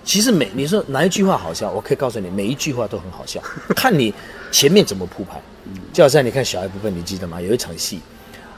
[0.05, 3.41] 其实每你说哪一句话好笑，我可以告诉你，每一句话都很好笑，
[3.75, 4.13] 看你
[4.51, 5.41] 前面怎么铺排。
[5.91, 7.41] 就好像你看小孩部分，你记得吗？
[7.41, 7.99] 有一场戏，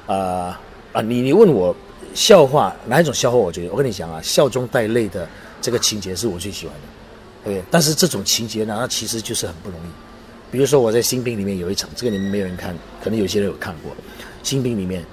[0.07, 0.59] 啊
[0.91, 1.75] 啊，你你问我
[2.13, 3.37] 笑话哪一种笑话？
[3.37, 5.27] 我觉得我跟你讲啊，笑中带泪的
[5.61, 6.81] 这个情节是我最喜欢的。
[7.45, 9.89] 对，但是这种情节呢，它其实就是很不容易。
[10.51, 13.91] 比如说我在新兵里面有一场，这个你们没有人看，可能有些人有看过。
[14.43, 15.03] 新兵里面。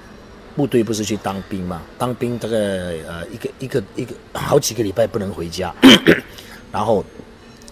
[0.57, 1.83] 部队不是去当兵吗？
[1.99, 5.75] 当兵大概呃一个一个一个好几个礼拜不能回家，
[6.70, 7.05] 然后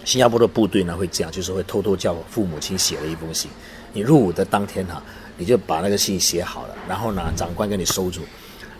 [0.05, 3.49] 新加坡的部队呢会这样，就是会偷偷叫父母亲写了一封信。
[3.93, 5.01] 你入伍的当天哈，
[5.37, 8.21] 你就把那个信写好了，然后呢长官给你收住。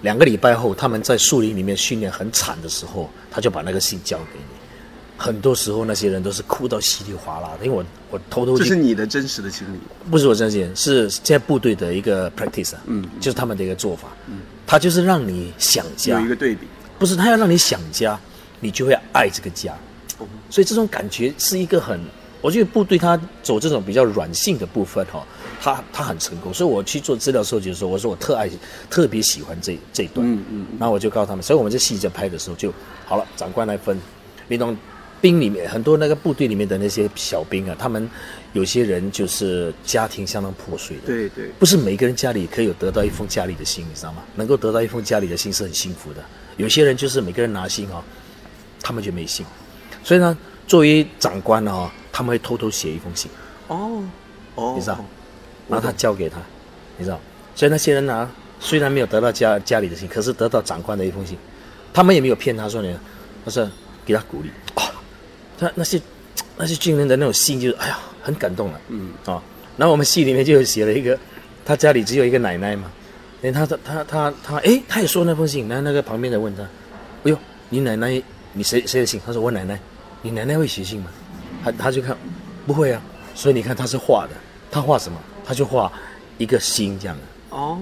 [0.02, 4.46] 两个礼拜后，他们在树林里面训练很惨的时候，他就把那个信交给你。
[5.16, 9.78] 很多时候那些人都是哭到稀里哗啦的，因为我我偷偷这是你的真实的经历。
[10.10, 16.68] 不是我相信，是现在部队的一个 practice 啊，嗯，就是他们的一个做法，嗯，他就是让你想家，有一个对比，
[16.98, 18.20] 不是他要让你想家，
[18.60, 19.74] 你就会爱这个家，
[20.54, 22.00] 所以这种感觉是一个很，
[22.40, 25.26] 我觉得部队他走这种比较软性的部分哈、
[25.60, 28.48] 他他很成功，所以我去做资料收集的时候，我说我特爱
[28.88, 32.72] 特别喜欢这这一段，嗯嗯，然后我就告诉他们，所以我们这戏在拍的时候就
[33.08, 34.00] 好了，长官来分，
[34.48, 34.78] 你懂。
[35.24, 38.10] 兵里面很多那个部队里面的那些小兵啊，他们
[38.52, 44.22] 有些人就是家庭相当破碎的，对对，不是每个人家里可以有得到一封家里的信，你知道吗？
[44.36, 46.22] 能够得到一封家里的信是很幸福的。
[46.58, 48.04] 有些人就是每个人拿信哦，
[48.82, 49.46] 他们就没信，
[50.04, 50.38] 所以呢，
[50.68, 53.32] 作为长官呢、哦，他们会偷偷写一封信，
[53.68, 54.04] 哦
[54.56, 55.04] 哦，你知道，
[55.70, 56.38] 然后他交给他，
[56.98, 57.20] 你知道，
[57.56, 58.30] 所以那些人呢，
[58.60, 61.38] 虽然没有得到家家里的信，可是得到长官的一封信，
[61.94, 63.00] 他们也没有骗他说呢，
[63.46, 63.68] 他说
[64.06, 64.50] 给他鼓励。
[64.76, 64.92] 啊，
[65.58, 66.02] 他那些
[66.58, 69.12] 那些军人的那种信就是哎呀很感动了，嗯。
[69.26, 69.42] 啊，
[69.78, 71.18] 然后我们戏里面就有写了一个，
[71.66, 72.92] 他家里只有一个奶奶嘛，
[73.42, 77.38] 因为他他他他他哎他也说那封信，然后那个旁边的问他，哎呦
[77.70, 79.20] 你奶奶你谁谁的信？
[79.26, 79.80] 他说我奶奶，
[80.24, 81.08] 你奶奶会写信吗？
[81.64, 82.18] 他他就看
[82.66, 83.00] 不会啊，
[83.36, 84.32] 所以你看他是画的，
[84.72, 85.20] 他画什么？
[85.46, 85.92] 他就画
[86.38, 87.78] 一个心这样的，哦，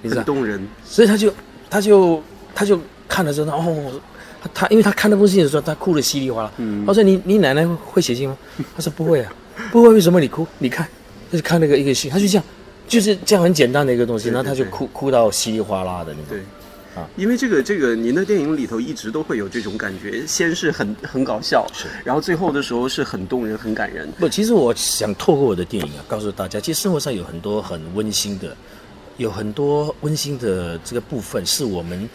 [0.00, 0.66] 你知道很，动人。
[0.84, 1.32] 所以他就
[1.68, 2.22] 他就
[2.54, 4.00] 他就看了之后，哦，
[4.40, 6.52] 他他因为他看那封信的时候，他哭得稀里哗啦。
[6.58, 8.36] 嗯他说你你奶奶会写信吗？
[8.76, 9.32] 他说不会啊，
[9.72, 10.46] 不会，为什么你哭？
[10.58, 10.86] 你看，
[11.30, 12.44] 就是看那个一个信，他就这样，
[12.86, 16.24] 就是这样很简单的一个东西，然后他就哭哭到稀里哗啦的那种。
[16.30, 16.42] 对，
[16.96, 24.10] 啊因为这个这个您的电影里头一直都会有这种感觉，先是很很搞笑，是然后最后的时候是很动人、很感人。
[24.18, 28.56] 不，其实我想透过我的电影啊，告诉大家，其实生活上有很多很温馨的，
[29.18, 32.08] 有很多温馨的这个部分是我们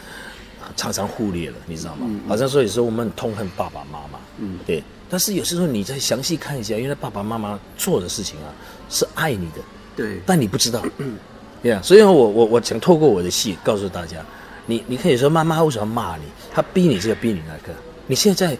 [0.76, 2.10] 常常忽略了，你知道吗？
[2.28, 4.84] 好像说有时候我们很痛恨爸爸妈妈，嗯，对。
[5.10, 8.48] 但是有时候你再详细看一下，原来爸爸妈妈做的事情啊，
[8.90, 9.62] 是爱你的，
[9.94, 11.18] 对，但你不知道，嗯
[11.62, 11.82] 对啊。
[11.84, 14.26] 所以我我我想透过我的戏告诉大家，
[14.72, 16.24] 你你可以说妈妈为什么骂你？
[16.54, 18.58] 她逼你这个逼你那个，你现在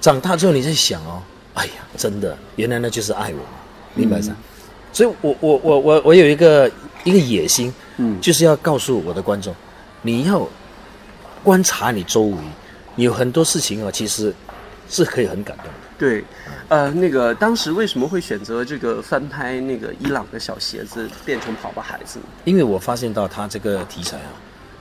[0.00, 3.40] 长大之后你在想哦，哎呀，真的，原来那就是爱我，
[3.94, 4.34] 明白吗？
[4.94, 6.70] 所以我我我我我有一个
[7.04, 9.54] 一个野心，嗯就是要告诉我的观众，
[10.00, 10.48] 你要
[11.42, 12.38] 观察你周围，
[12.94, 14.32] 你有很多事情啊，其实
[14.88, 15.72] 是可以很感动的。
[15.98, 16.24] 对，
[16.68, 22.24] 呃，那个当时为什么会选择这个翻拍那个伊朗的小鞋子变成跑吧孩子呢？
[22.44, 24.32] 因为我发现到他这个题材啊，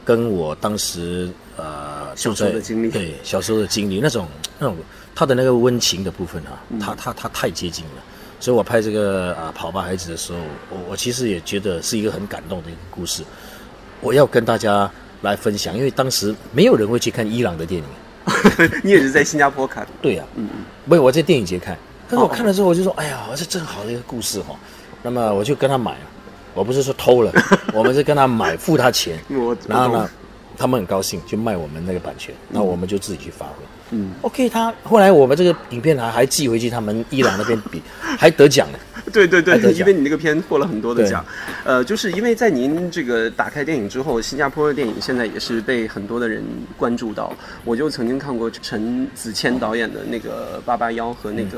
[0.06, 2.90] 跟我当时呃小时候的经历。
[2.90, 4.28] 对小时候的经历那种
[4.60, 4.76] 那种
[5.16, 8.02] 他的那个温情的部分啊，他他他太接近了，
[8.40, 10.40] 所以我拍这个啊、跑吧孩子的时候，
[10.70, 13.24] 我我其实也觉得是一个很感动的一个故事，
[14.02, 14.90] 我要跟大家
[15.22, 17.88] 来分享，因为当时没有人会去看伊朗的电影。
[18.84, 19.90] 你也是在新加坡看的？
[20.02, 21.78] 对呀、嗯嗯，没有我在电影节看，
[22.10, 24.56] 但是我看了之后我就说，哎呀，这正好的一个故事哈、
[25.02, 26.06] 那么我就跟他买了，
[26.54, 27.32] 我不是说偷了，
[27.74, 29.18] 我们是跟他买，付他钱，
[29.68, 30.10] 然后呢，
[30.58, 33.54] 他们很高兴就卖我们那个版权，那我们就自己去发挥。
[33.92, 38.80] 嗯，OK，他后来我们这个影片还还寄回去他们伊朗那边比， 还得奖呢。
[39.12, 41.24] 对对对因为你那个片获了很多的奖，
[41.64, 46.44] 呃，就是因为在您这个打开电影之后，新加坡的电影现在也是被很多的人
[46.78, 47.32] 关注到。
[47.64, 51.58] 我就曾经看过陈子谦导演的那个《八八幺》和那个、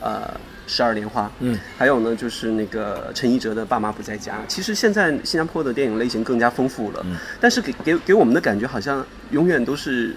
[0.00, 0.20] 呃
[0.66, 4.34] 《十二莲花》，嗯，还有呢就是那个陈奕哲的《爸妈不在家》。
[4.48, 10.14] 其实现在新加坡的电影类型更加丰富了，嗯但是给给给我们的感觉好像永远都是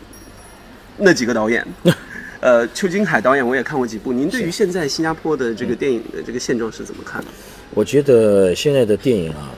[0.98, 1.66] 那几个导演。
[2.42, 4.14] 呃，邱金海导演我也看过几部。
[4.14, 7.28] 您对于现在新加坡的这个电影的这个现状是怎么看的？
[7.72, 9.52] 我觉得现在的电影啊，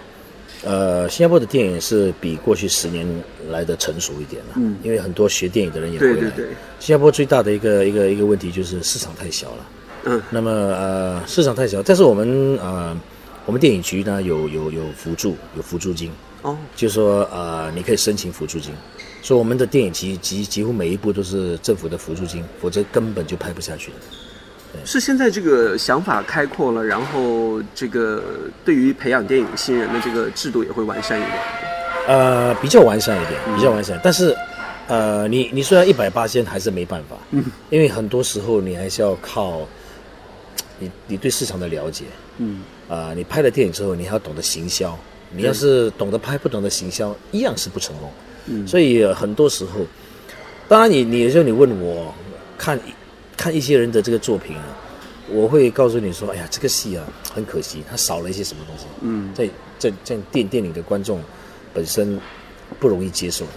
[0.64, 3.08] 呃，新加坡的电影是比过去十年
[3.52, 4.54] 来的成熟一点了。
[4.56, 6.14] 嗯，因为很多学电影的人也回来。
[6.14, 6.48] 对对对
[6.80, 9.66] 新加坡最大的一个一个一个问题就是市场太小了。
[10.06, 12.98] 嗯，那么呃，市场太小，但是我们呃，
[13.46, 18.74] 我们电影局呢有有有辅助，有辅助金，哦，就是说呃，你可以申请辅助金。
[19.22, 23.98] 所以我们的电影集几几乎每一部都是政府的辅助金，否则根本就拍不下去的。
[24.86, 28.24] 是现在这个想法开阔了，然后这个
[28.66, 31.38] 对于培养电影新人的这个制度也会完善一点。
[32.08, 34.00] 呃，比较完善一点，比较完善。
[34.04, 34.36] 但是，
[34.88, 39.68] 呃，你你虽然一百八千还是没办法，嗯，因为很多时候你还是要靠
[40.82, 42.06] 你你对市场的了解，
[42.40, 44.98] 嗯，啊、你拍了电影之后，你还要懂得行销。
[45.34, 48.12] 你要是懂得拍，不懂得行销，一样是不成功。
[48.48, 49.80] 嗯，所以、呃很多时候，
[50.68, 52.14] 当然你你有时候你问我
[52.58, 52.78] 看
[53.38, 54.64] 看一些人的这个作品啊，
[55.30, 58.86] 我会告诉你说，哎呀，这个戏啊很可惜，它少了一些什么东西。
[59.02, 61.22] 嗯，在在在电电影的观众
[61.74, 62.20] 本身
[62.78, 63.54] 不容易接受的。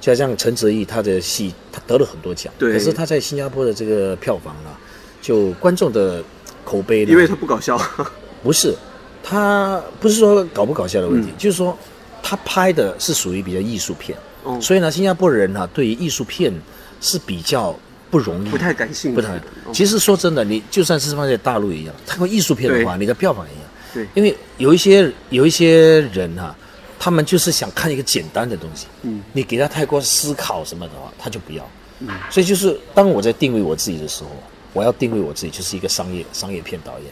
[0.00, 4.78] 就好像陈哲艺他的戏，他得了很多奖，对可是他在新加坡的这个票房啊，
[5.20, 6.22] 就观众的
[6.68, 7.80] 口碑的，因为他不搞笑，
[8.44, 8.74] 不是，
[9.22, 11.24] 他不是说搞不搞笑的问嗯。
[11.24, 11.76] 题，就是说
[12.22, 14.58] 他拍的是属于比较艺术片，哦。
[14.60, 16.52] 所以呢，新加坡人呢、对于艺术片
[17.00, 17.74] 是比较
[18.10, 19.36] 不容易，不太感兴趣，不太。
[19.36, 19.72] 哦。
[19.72, 23.68] 其实说真的，你就算是放在大陆一样，拍过艺术片的话，你的票房一样。
[23.94, 24.06] 对。
[24.14, 26.54] 因为有一些有一些人哈、
[26.98, 31.66] 他们就是想看一个简单的东西，嗯，你给他太过思考什么的话，他就不要。
[32.00, 34.30] 嗯，所以就是当我在定位我自己的时候，
[34.72, 37.08] 我要定位我自己就是一个商业商业片导演，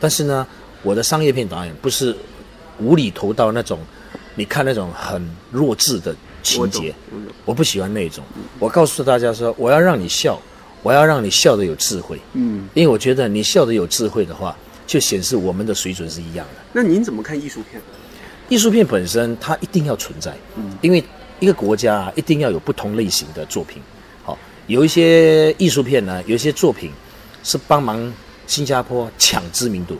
[0.00, 0.46] 但是呢，
[0.82, 2.14] 我的商业片导演不是
[2.78, 3.78] 无厘头到那种，
[4.34, 6.94] 你看那种很弱智的情节，
[7.44, 8.24] 我不喜欢那种。
[8.58, 10.40] 我告诉大家说，我要让你笑，
[10.82, 16.62] 我要让你笑得有智慧，嗯，因为我觉得你笑得有智慧的话，就显示我们的水准是一样的。
[16.72, 17.80] 那您怎么看艺术片？
[18.48, 21.02] 艺术片本身它一定要存在，嗯因为
[21.40, 23.82] 一个国家啊一定要有不同类型的作品。
[24.66, 26.90] 好，有一些艺术片呢，有一些作品
[27.44, 28.12] 是帮忙
[28.46, 29.96] 新加坡抢知名度，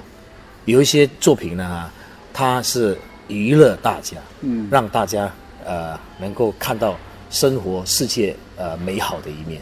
[0.65, 1.91] 有一些作品呢，
[2.33, 2.99] 它是
[3.29, 5.33] 娱乐大家，嗯让大家
[5.65, 6.99] 呃能够看到
[7.31, 9.61] 生活世界呃美好的一面。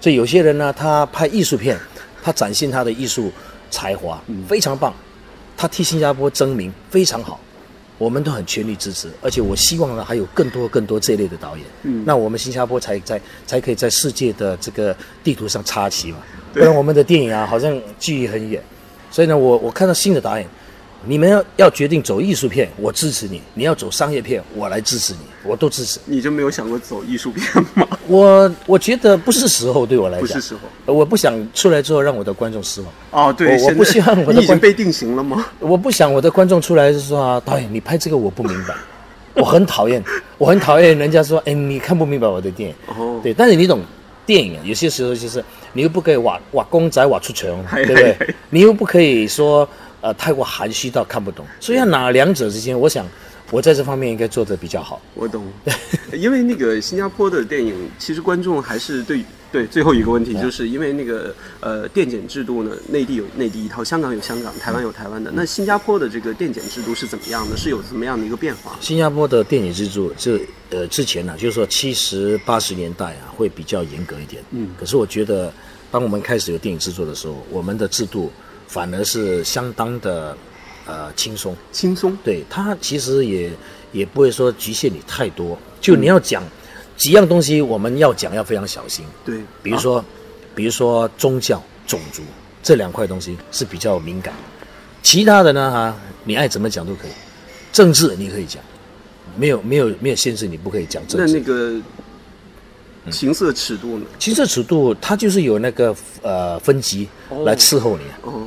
[0.00, 1.78] 所以有些人呢，他拍艺术片，
[2.22, 3.30] 他展现他的艺术
[3.70, 4.94] 才华，非常棒，
[5.56, 7.38] 他替新加坡争名非常好。
[8.00, 12.02] 我们都很全力支持，而且我希望呢还有更多更多这类的导演，嗯。
[12.06, 16.16] 那我们新加坡才在才可以在世界的这个地图上插旗嘛，
[16.54, 18.62] 不然我们的电影啊好像距离很远，
[19.10, 20.48] 所以呢，我我看到新的导演，
[21.06, 25.98] 你们要要决定走艺术片，我支持你；你要走商业片，我来支持你，我都支持。
[26.04, 27.44] 你就没有想过走艺术片
[27.74, 27.86] 吗？
[28.06, 30.60] 我我觉得不是时候，对我来讲，不是时候。
[30.92, 33.28] 我不想出来之后让我的观众失望。
[33.28, 35.46] 哦，对，我我不希望我的观你已经被定型了吗？
[35.58, 38.74] 我不想我的观众出来是说啊，导演你拍这个我不明白，
[39.40, 40.02] 我很讨厌，
[40.36, 42.76] 我很讨厌人家说，哎，你看不明白我的电影。
[42.88, 43.80] 哦，对，但是你懂
[44.26, 45.42] 电影啊，有些时候就是
[45.72, 48.34] 你又不可以挖挖公仔瓦出墙，对不对？
[48.50, 49.66] 你又不可以说
[50.00, 53.06] 呃太过含蓄到看不懂，所以要哪两者之间，我想
[53.50, 55.00] 我在这方面应该做得比较好。
[55.14, 55.44] 我懂，
[56.14, 59.66] 因为那个新加坡的电影，其实观众还是对对。
[59.66, 65.32] 最后一个问题，就是因为那个呃电检制度呢，内地有内地一套，香港有香港，台湾有台湾的。
[65.34, 67.56] 那新加坡的这个电检制度是怎么样的？
[67.56, 68.76] 是有什么样的一个变化？
[68.80, 70.38] 新加坡的电影制度，就
[70.70, 74.40] 呃之前呢、就是说七十八十年代啊，会比较严格一点。
[74.52, 75.52] 嗯，可是我觉得，
[75.90, 78.30] 当我们开始有电影制作的时候，我们的制度
[78.70, 80.36] 反而是相当的
[80.86, 81.56] 呃轻松。
[81.72, 83.50] 轻松，对它其实也
[83.90, 86.40] 也不会说局限你太多，就你要讲
[86.96, 89.04] 几样东西，我们要讲要非常小心。
[89.24, 90.04] 对，比如说，
[90.54, 92.22] 比如说宗教、种族
[92.62, 94.32] 这两块东西是比较敏感，
[95.02, 97.10] 其他的呢哈，你爱怎么讲都可以。
[97.72, 98.62] 政治你可以讲，
[99.36, 101.32] 没有没有没有限制你不可以讲政治。
[101.32, 101.80] 那那个
[103.08, 104.04] 情色尺度呢？
[104.18, 107.08] 情色尺度它就是有那个呃分级
[107.44, 108.04] 来伺候你，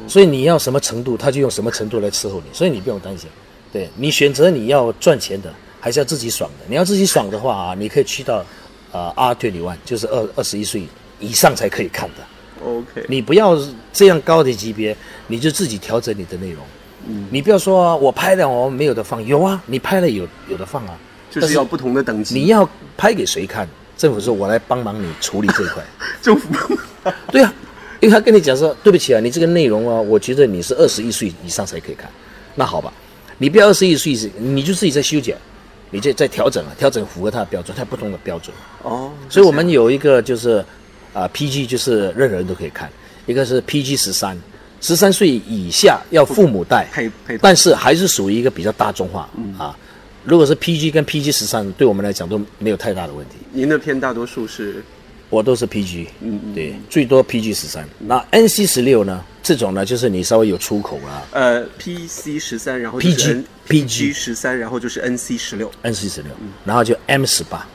[0.07, 3.29] 所以你要什么程度，它就用什么程度来伺候你，所以你不用担心。
[3.71, 6.65] 对你选择你要赚钱的，还是要自己爽的。
[6.67, 8.45] 你要自己爽的话啊，你可以去到
[8.91, 10.83] 呃 R twenty one，就是二二十一岁
[11.19, 12.17] 以上才可以看的。
[12.63, 13.57] OK，你不要
[13.91, 14.95] 这样高的级别，
[15.27, 16.63] 你就自己调整你的内容。
[17.07, 20.97] 嗯，你不要说、啊、我拍了我没有的放，有啊，你拍了有有的放啊，
[21.31, 22.35] 就是要不同的等级。
[22.39, 23.67] 你要拍给谁看？
[23.97, 25.83] 政府说我来帮忙你处理这一块。
[26.21, 26.77] 政府
[27.31, 27.53] 对啊，
[27.99, 32.09] 因为他跟你讲说，对不起啊，你这个内容啊，我觉得你是二十一岁以上才可以看。
[32.55, 32.91] 那好吧，
[33.37, 35.37] 你不要二十一岁，你就自己在修剪，
[35.89, 38.55] 你就在调整啊，调整符合他的标准，他有不同的标准。
[38.83, 40.63] 哦，所以我们有一个就是
[41.13, 42.89] 啊、PG 就是任何人都可以看，
[43.25, 44.37] 一个是 PG 十三，
[44.81, 46.87] 十三岁以下要父母带，
[47.41, 49.77] 但是还是属于一个比较大众化、啊。
[50.23, 53.35] 如果是 PG 跟 PG 十三，对我们来讲都没有太大的问题。
[53.51, 54.83] 您的片大多数是
[55.29, 57.87] 我都是 PG，嗯嗯对，最多 PG 十三。
[57.99, 59.23] 那 NC 十六呢？
[59.41, 66.31] 这种呢，就是你稍微有出口啦呃 PC 十三，然后 PG PG 十三，然后就是 NC 十六，，NC 十六，
[66.63, 67.67] 然后就 M 十八，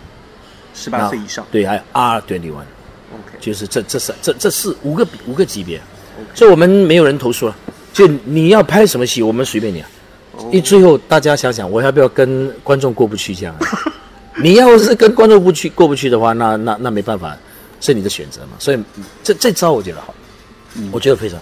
[0.74, 1.46] 十八岁以上。
[1.52, 5.78] 对，还有 R twenty one，OK，就是这这三这这四五个五个级别，
[6.34, 7.54] 所以我们没有人投诉了。
[7.92, 9.90] 就你要拍什么戏，我们随便你啊。
[10.44, 13.60] 因为最后大家想想，我要不要跟观众过不去这样、啊？
[14.40, 17.36] 你要是跟观众不去过不去的话，那那那没办法，
[17.80, 18.52] 是你的选择嘛。
[18.58, 18.78] 所以
[19.22, 20.14] 这这招我觉得好，
[20.92, 21.38] 我觉得非常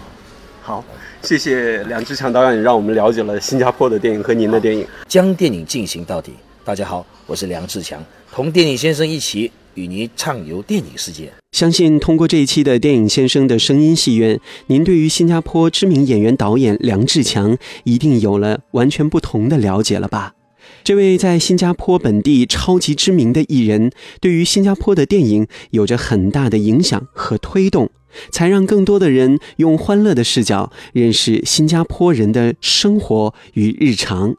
[0.62, 0.76] 好。
[0.76, 0.84] 好，
[1.22, 4.86] 谢谢梁志强导演，让我们了解了新加坡的电影和您的电影。
[5.06, 6.34] 将电影进行到底。
[6.64, 11.32] 大家好，我是梁志强，同电影先生一起与您畅游电影世界。
[11.52, 20.34] 相信通过这一期的电影先生的声音戏院，您对于新加坡知名演员导演梁志强一定有了完全不同的了解了吧？
[20.82, 27.88] 这位在新加坡本地超级知名的艺人，对于新加坡的电影有着很大的影响和推动，
[28.30, 34.36] 才让更多的人用欢乐的视角认识新加坡人的生活与日常。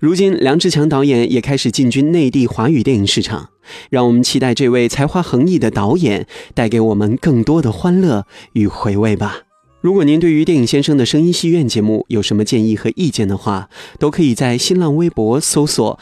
[0.00, 3.50] 如今，梁志强导演也开始进军内地华语电影市场，
[3.90, 8.24] 让我们期待这位才华横溢的导演带给我们更多的欢乐
[8.54, 9.40] 与回味吧。
[9.82, 15.98] 如果您对于电影先生的声音戏院节目有什么建议和意见的话，都可以在新浪微博搜索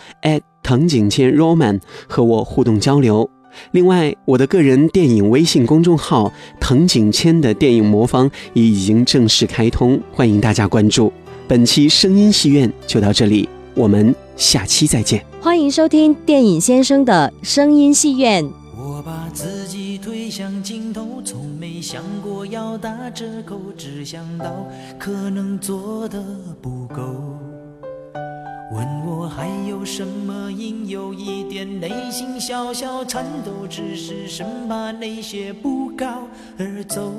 [0.62, 3.28] 藤井千 Roman 和我互动交流。
[3.72, 11.12] 另外，我的个人电影微信公众号藤井千的电影魔方也已经正式开通，欢迎大家关注。
[11.48, 15.24] 本期声音戏院就到这里，我们下期再见。
[15.40, 18.44] 欢迎收听电影先生的声音戏院。
[18.76, 24.66] 我把自己推向尽头，从没想过要打折扣，只想到
[24.98, 26.20] 可能做的
[26.60, 27.38] 不够。
[28.72, 36.26] 问我还有什么因有一点内心小小颤抖，只是生怕那些不告
[36.58, 37.12] 而走。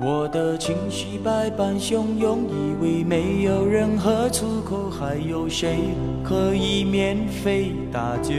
[0.00, 5.78] 我的情绪百般汹涌，以为没有任何出口，还有谁
[6.24, 8.32] 可以免费搭救？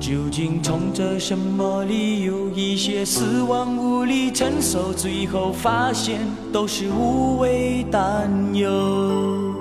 [0.00, 2.48] 究竟冲着什么理由？
[2.50, 6.18] 一些失望无力承受，最后发现
[6.52, 9.54] 都是无谓担忧。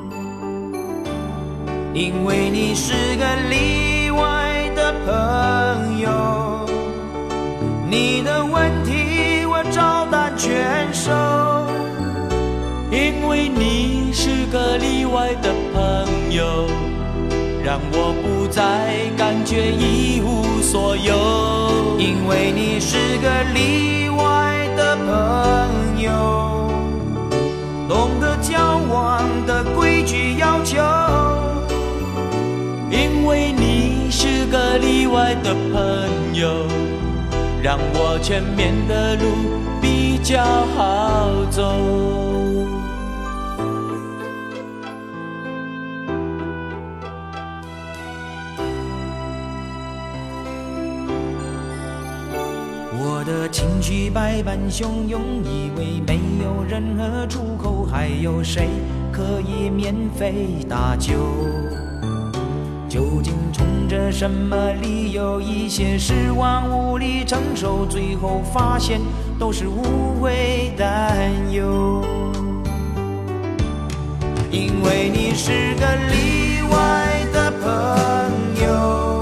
[1.93, 6.65] 因为你是个例外的朋友，
[7.89, 9.30] 你的问题
[9.61, 11.11] 我照单全收。
[12.89, 16.65] 因为你是个例外的朋友，
[17.63, 20.59] 让我不再感觉一无。
[20.63, 26.71] 所有，因为你是个例外的朋友，
[27.87, 30.81] 懂得交往的规矩要求。
[32.89, 36.65] 因为你是个例外的朋友，
[37.63, 39.23] 让我前面的路
[39.79, 40.43] 比较
[40.75, 41.61] 好走。
[52.93, 58.69] 我的情绪百般汹涌，以为没有任何出口，还有谁
[59.11, 61.13] 可以免费搭救？
[62.89, 65.41] 究竟冲着什么理由？
[65.41, 69.01] 一些失望无力承受，最后发现
[69.37, 72.01] 都是无谓担忧。
[74.49, 79.20] 因为你是个例外的朋友。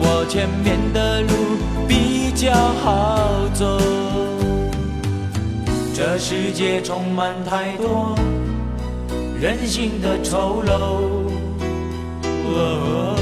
[0.00, 1.28] 我前面的路
[1.88, 2.14] 比。
[2.36, 3.80] 较好走，
[5.94, 8.14] 这世界充满太多
[9.40, 10.70] 人性的丑陋。
[12.44, 13.16] 哦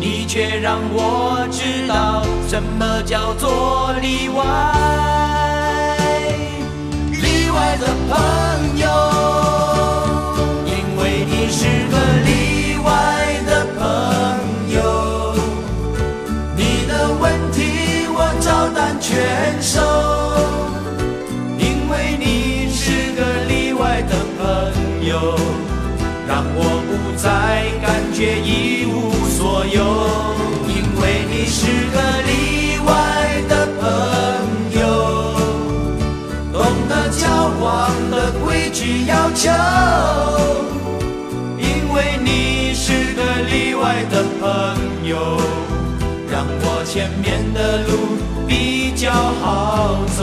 [0.00, 4.40] 你却让我知道什么叫做例外，
[7.22, 7.72] 例外。
[7.82, 8.14] 的朋
[8.78, 8.86] 友，
[10.66, 11.94] 因为你是个
[12.26, 12.30] 例
[19.00, 19.80] 全收，
[21.58, 25.36] 因为你是个例外的朋友，
[26.28, 26.90] 让我不
[27.20, 27.26] 再
[27.82, 29.76] 感觉一无所有。
[30.68, 33.82] 因为你是个例外的朋
[34.80, 34.80] 友，
[36.52, 39.50] 懂得交往的规矩要求。
[41.58, 45.40] 因为你是个例外的朋友，
[46.30, 48.31] 让我前面的路。
[48.52, 50.22] 比较好走，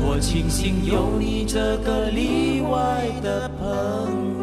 [0.00, 3.66] 我庆幸有你这个例外的朋
[4.36, 4.37] 友。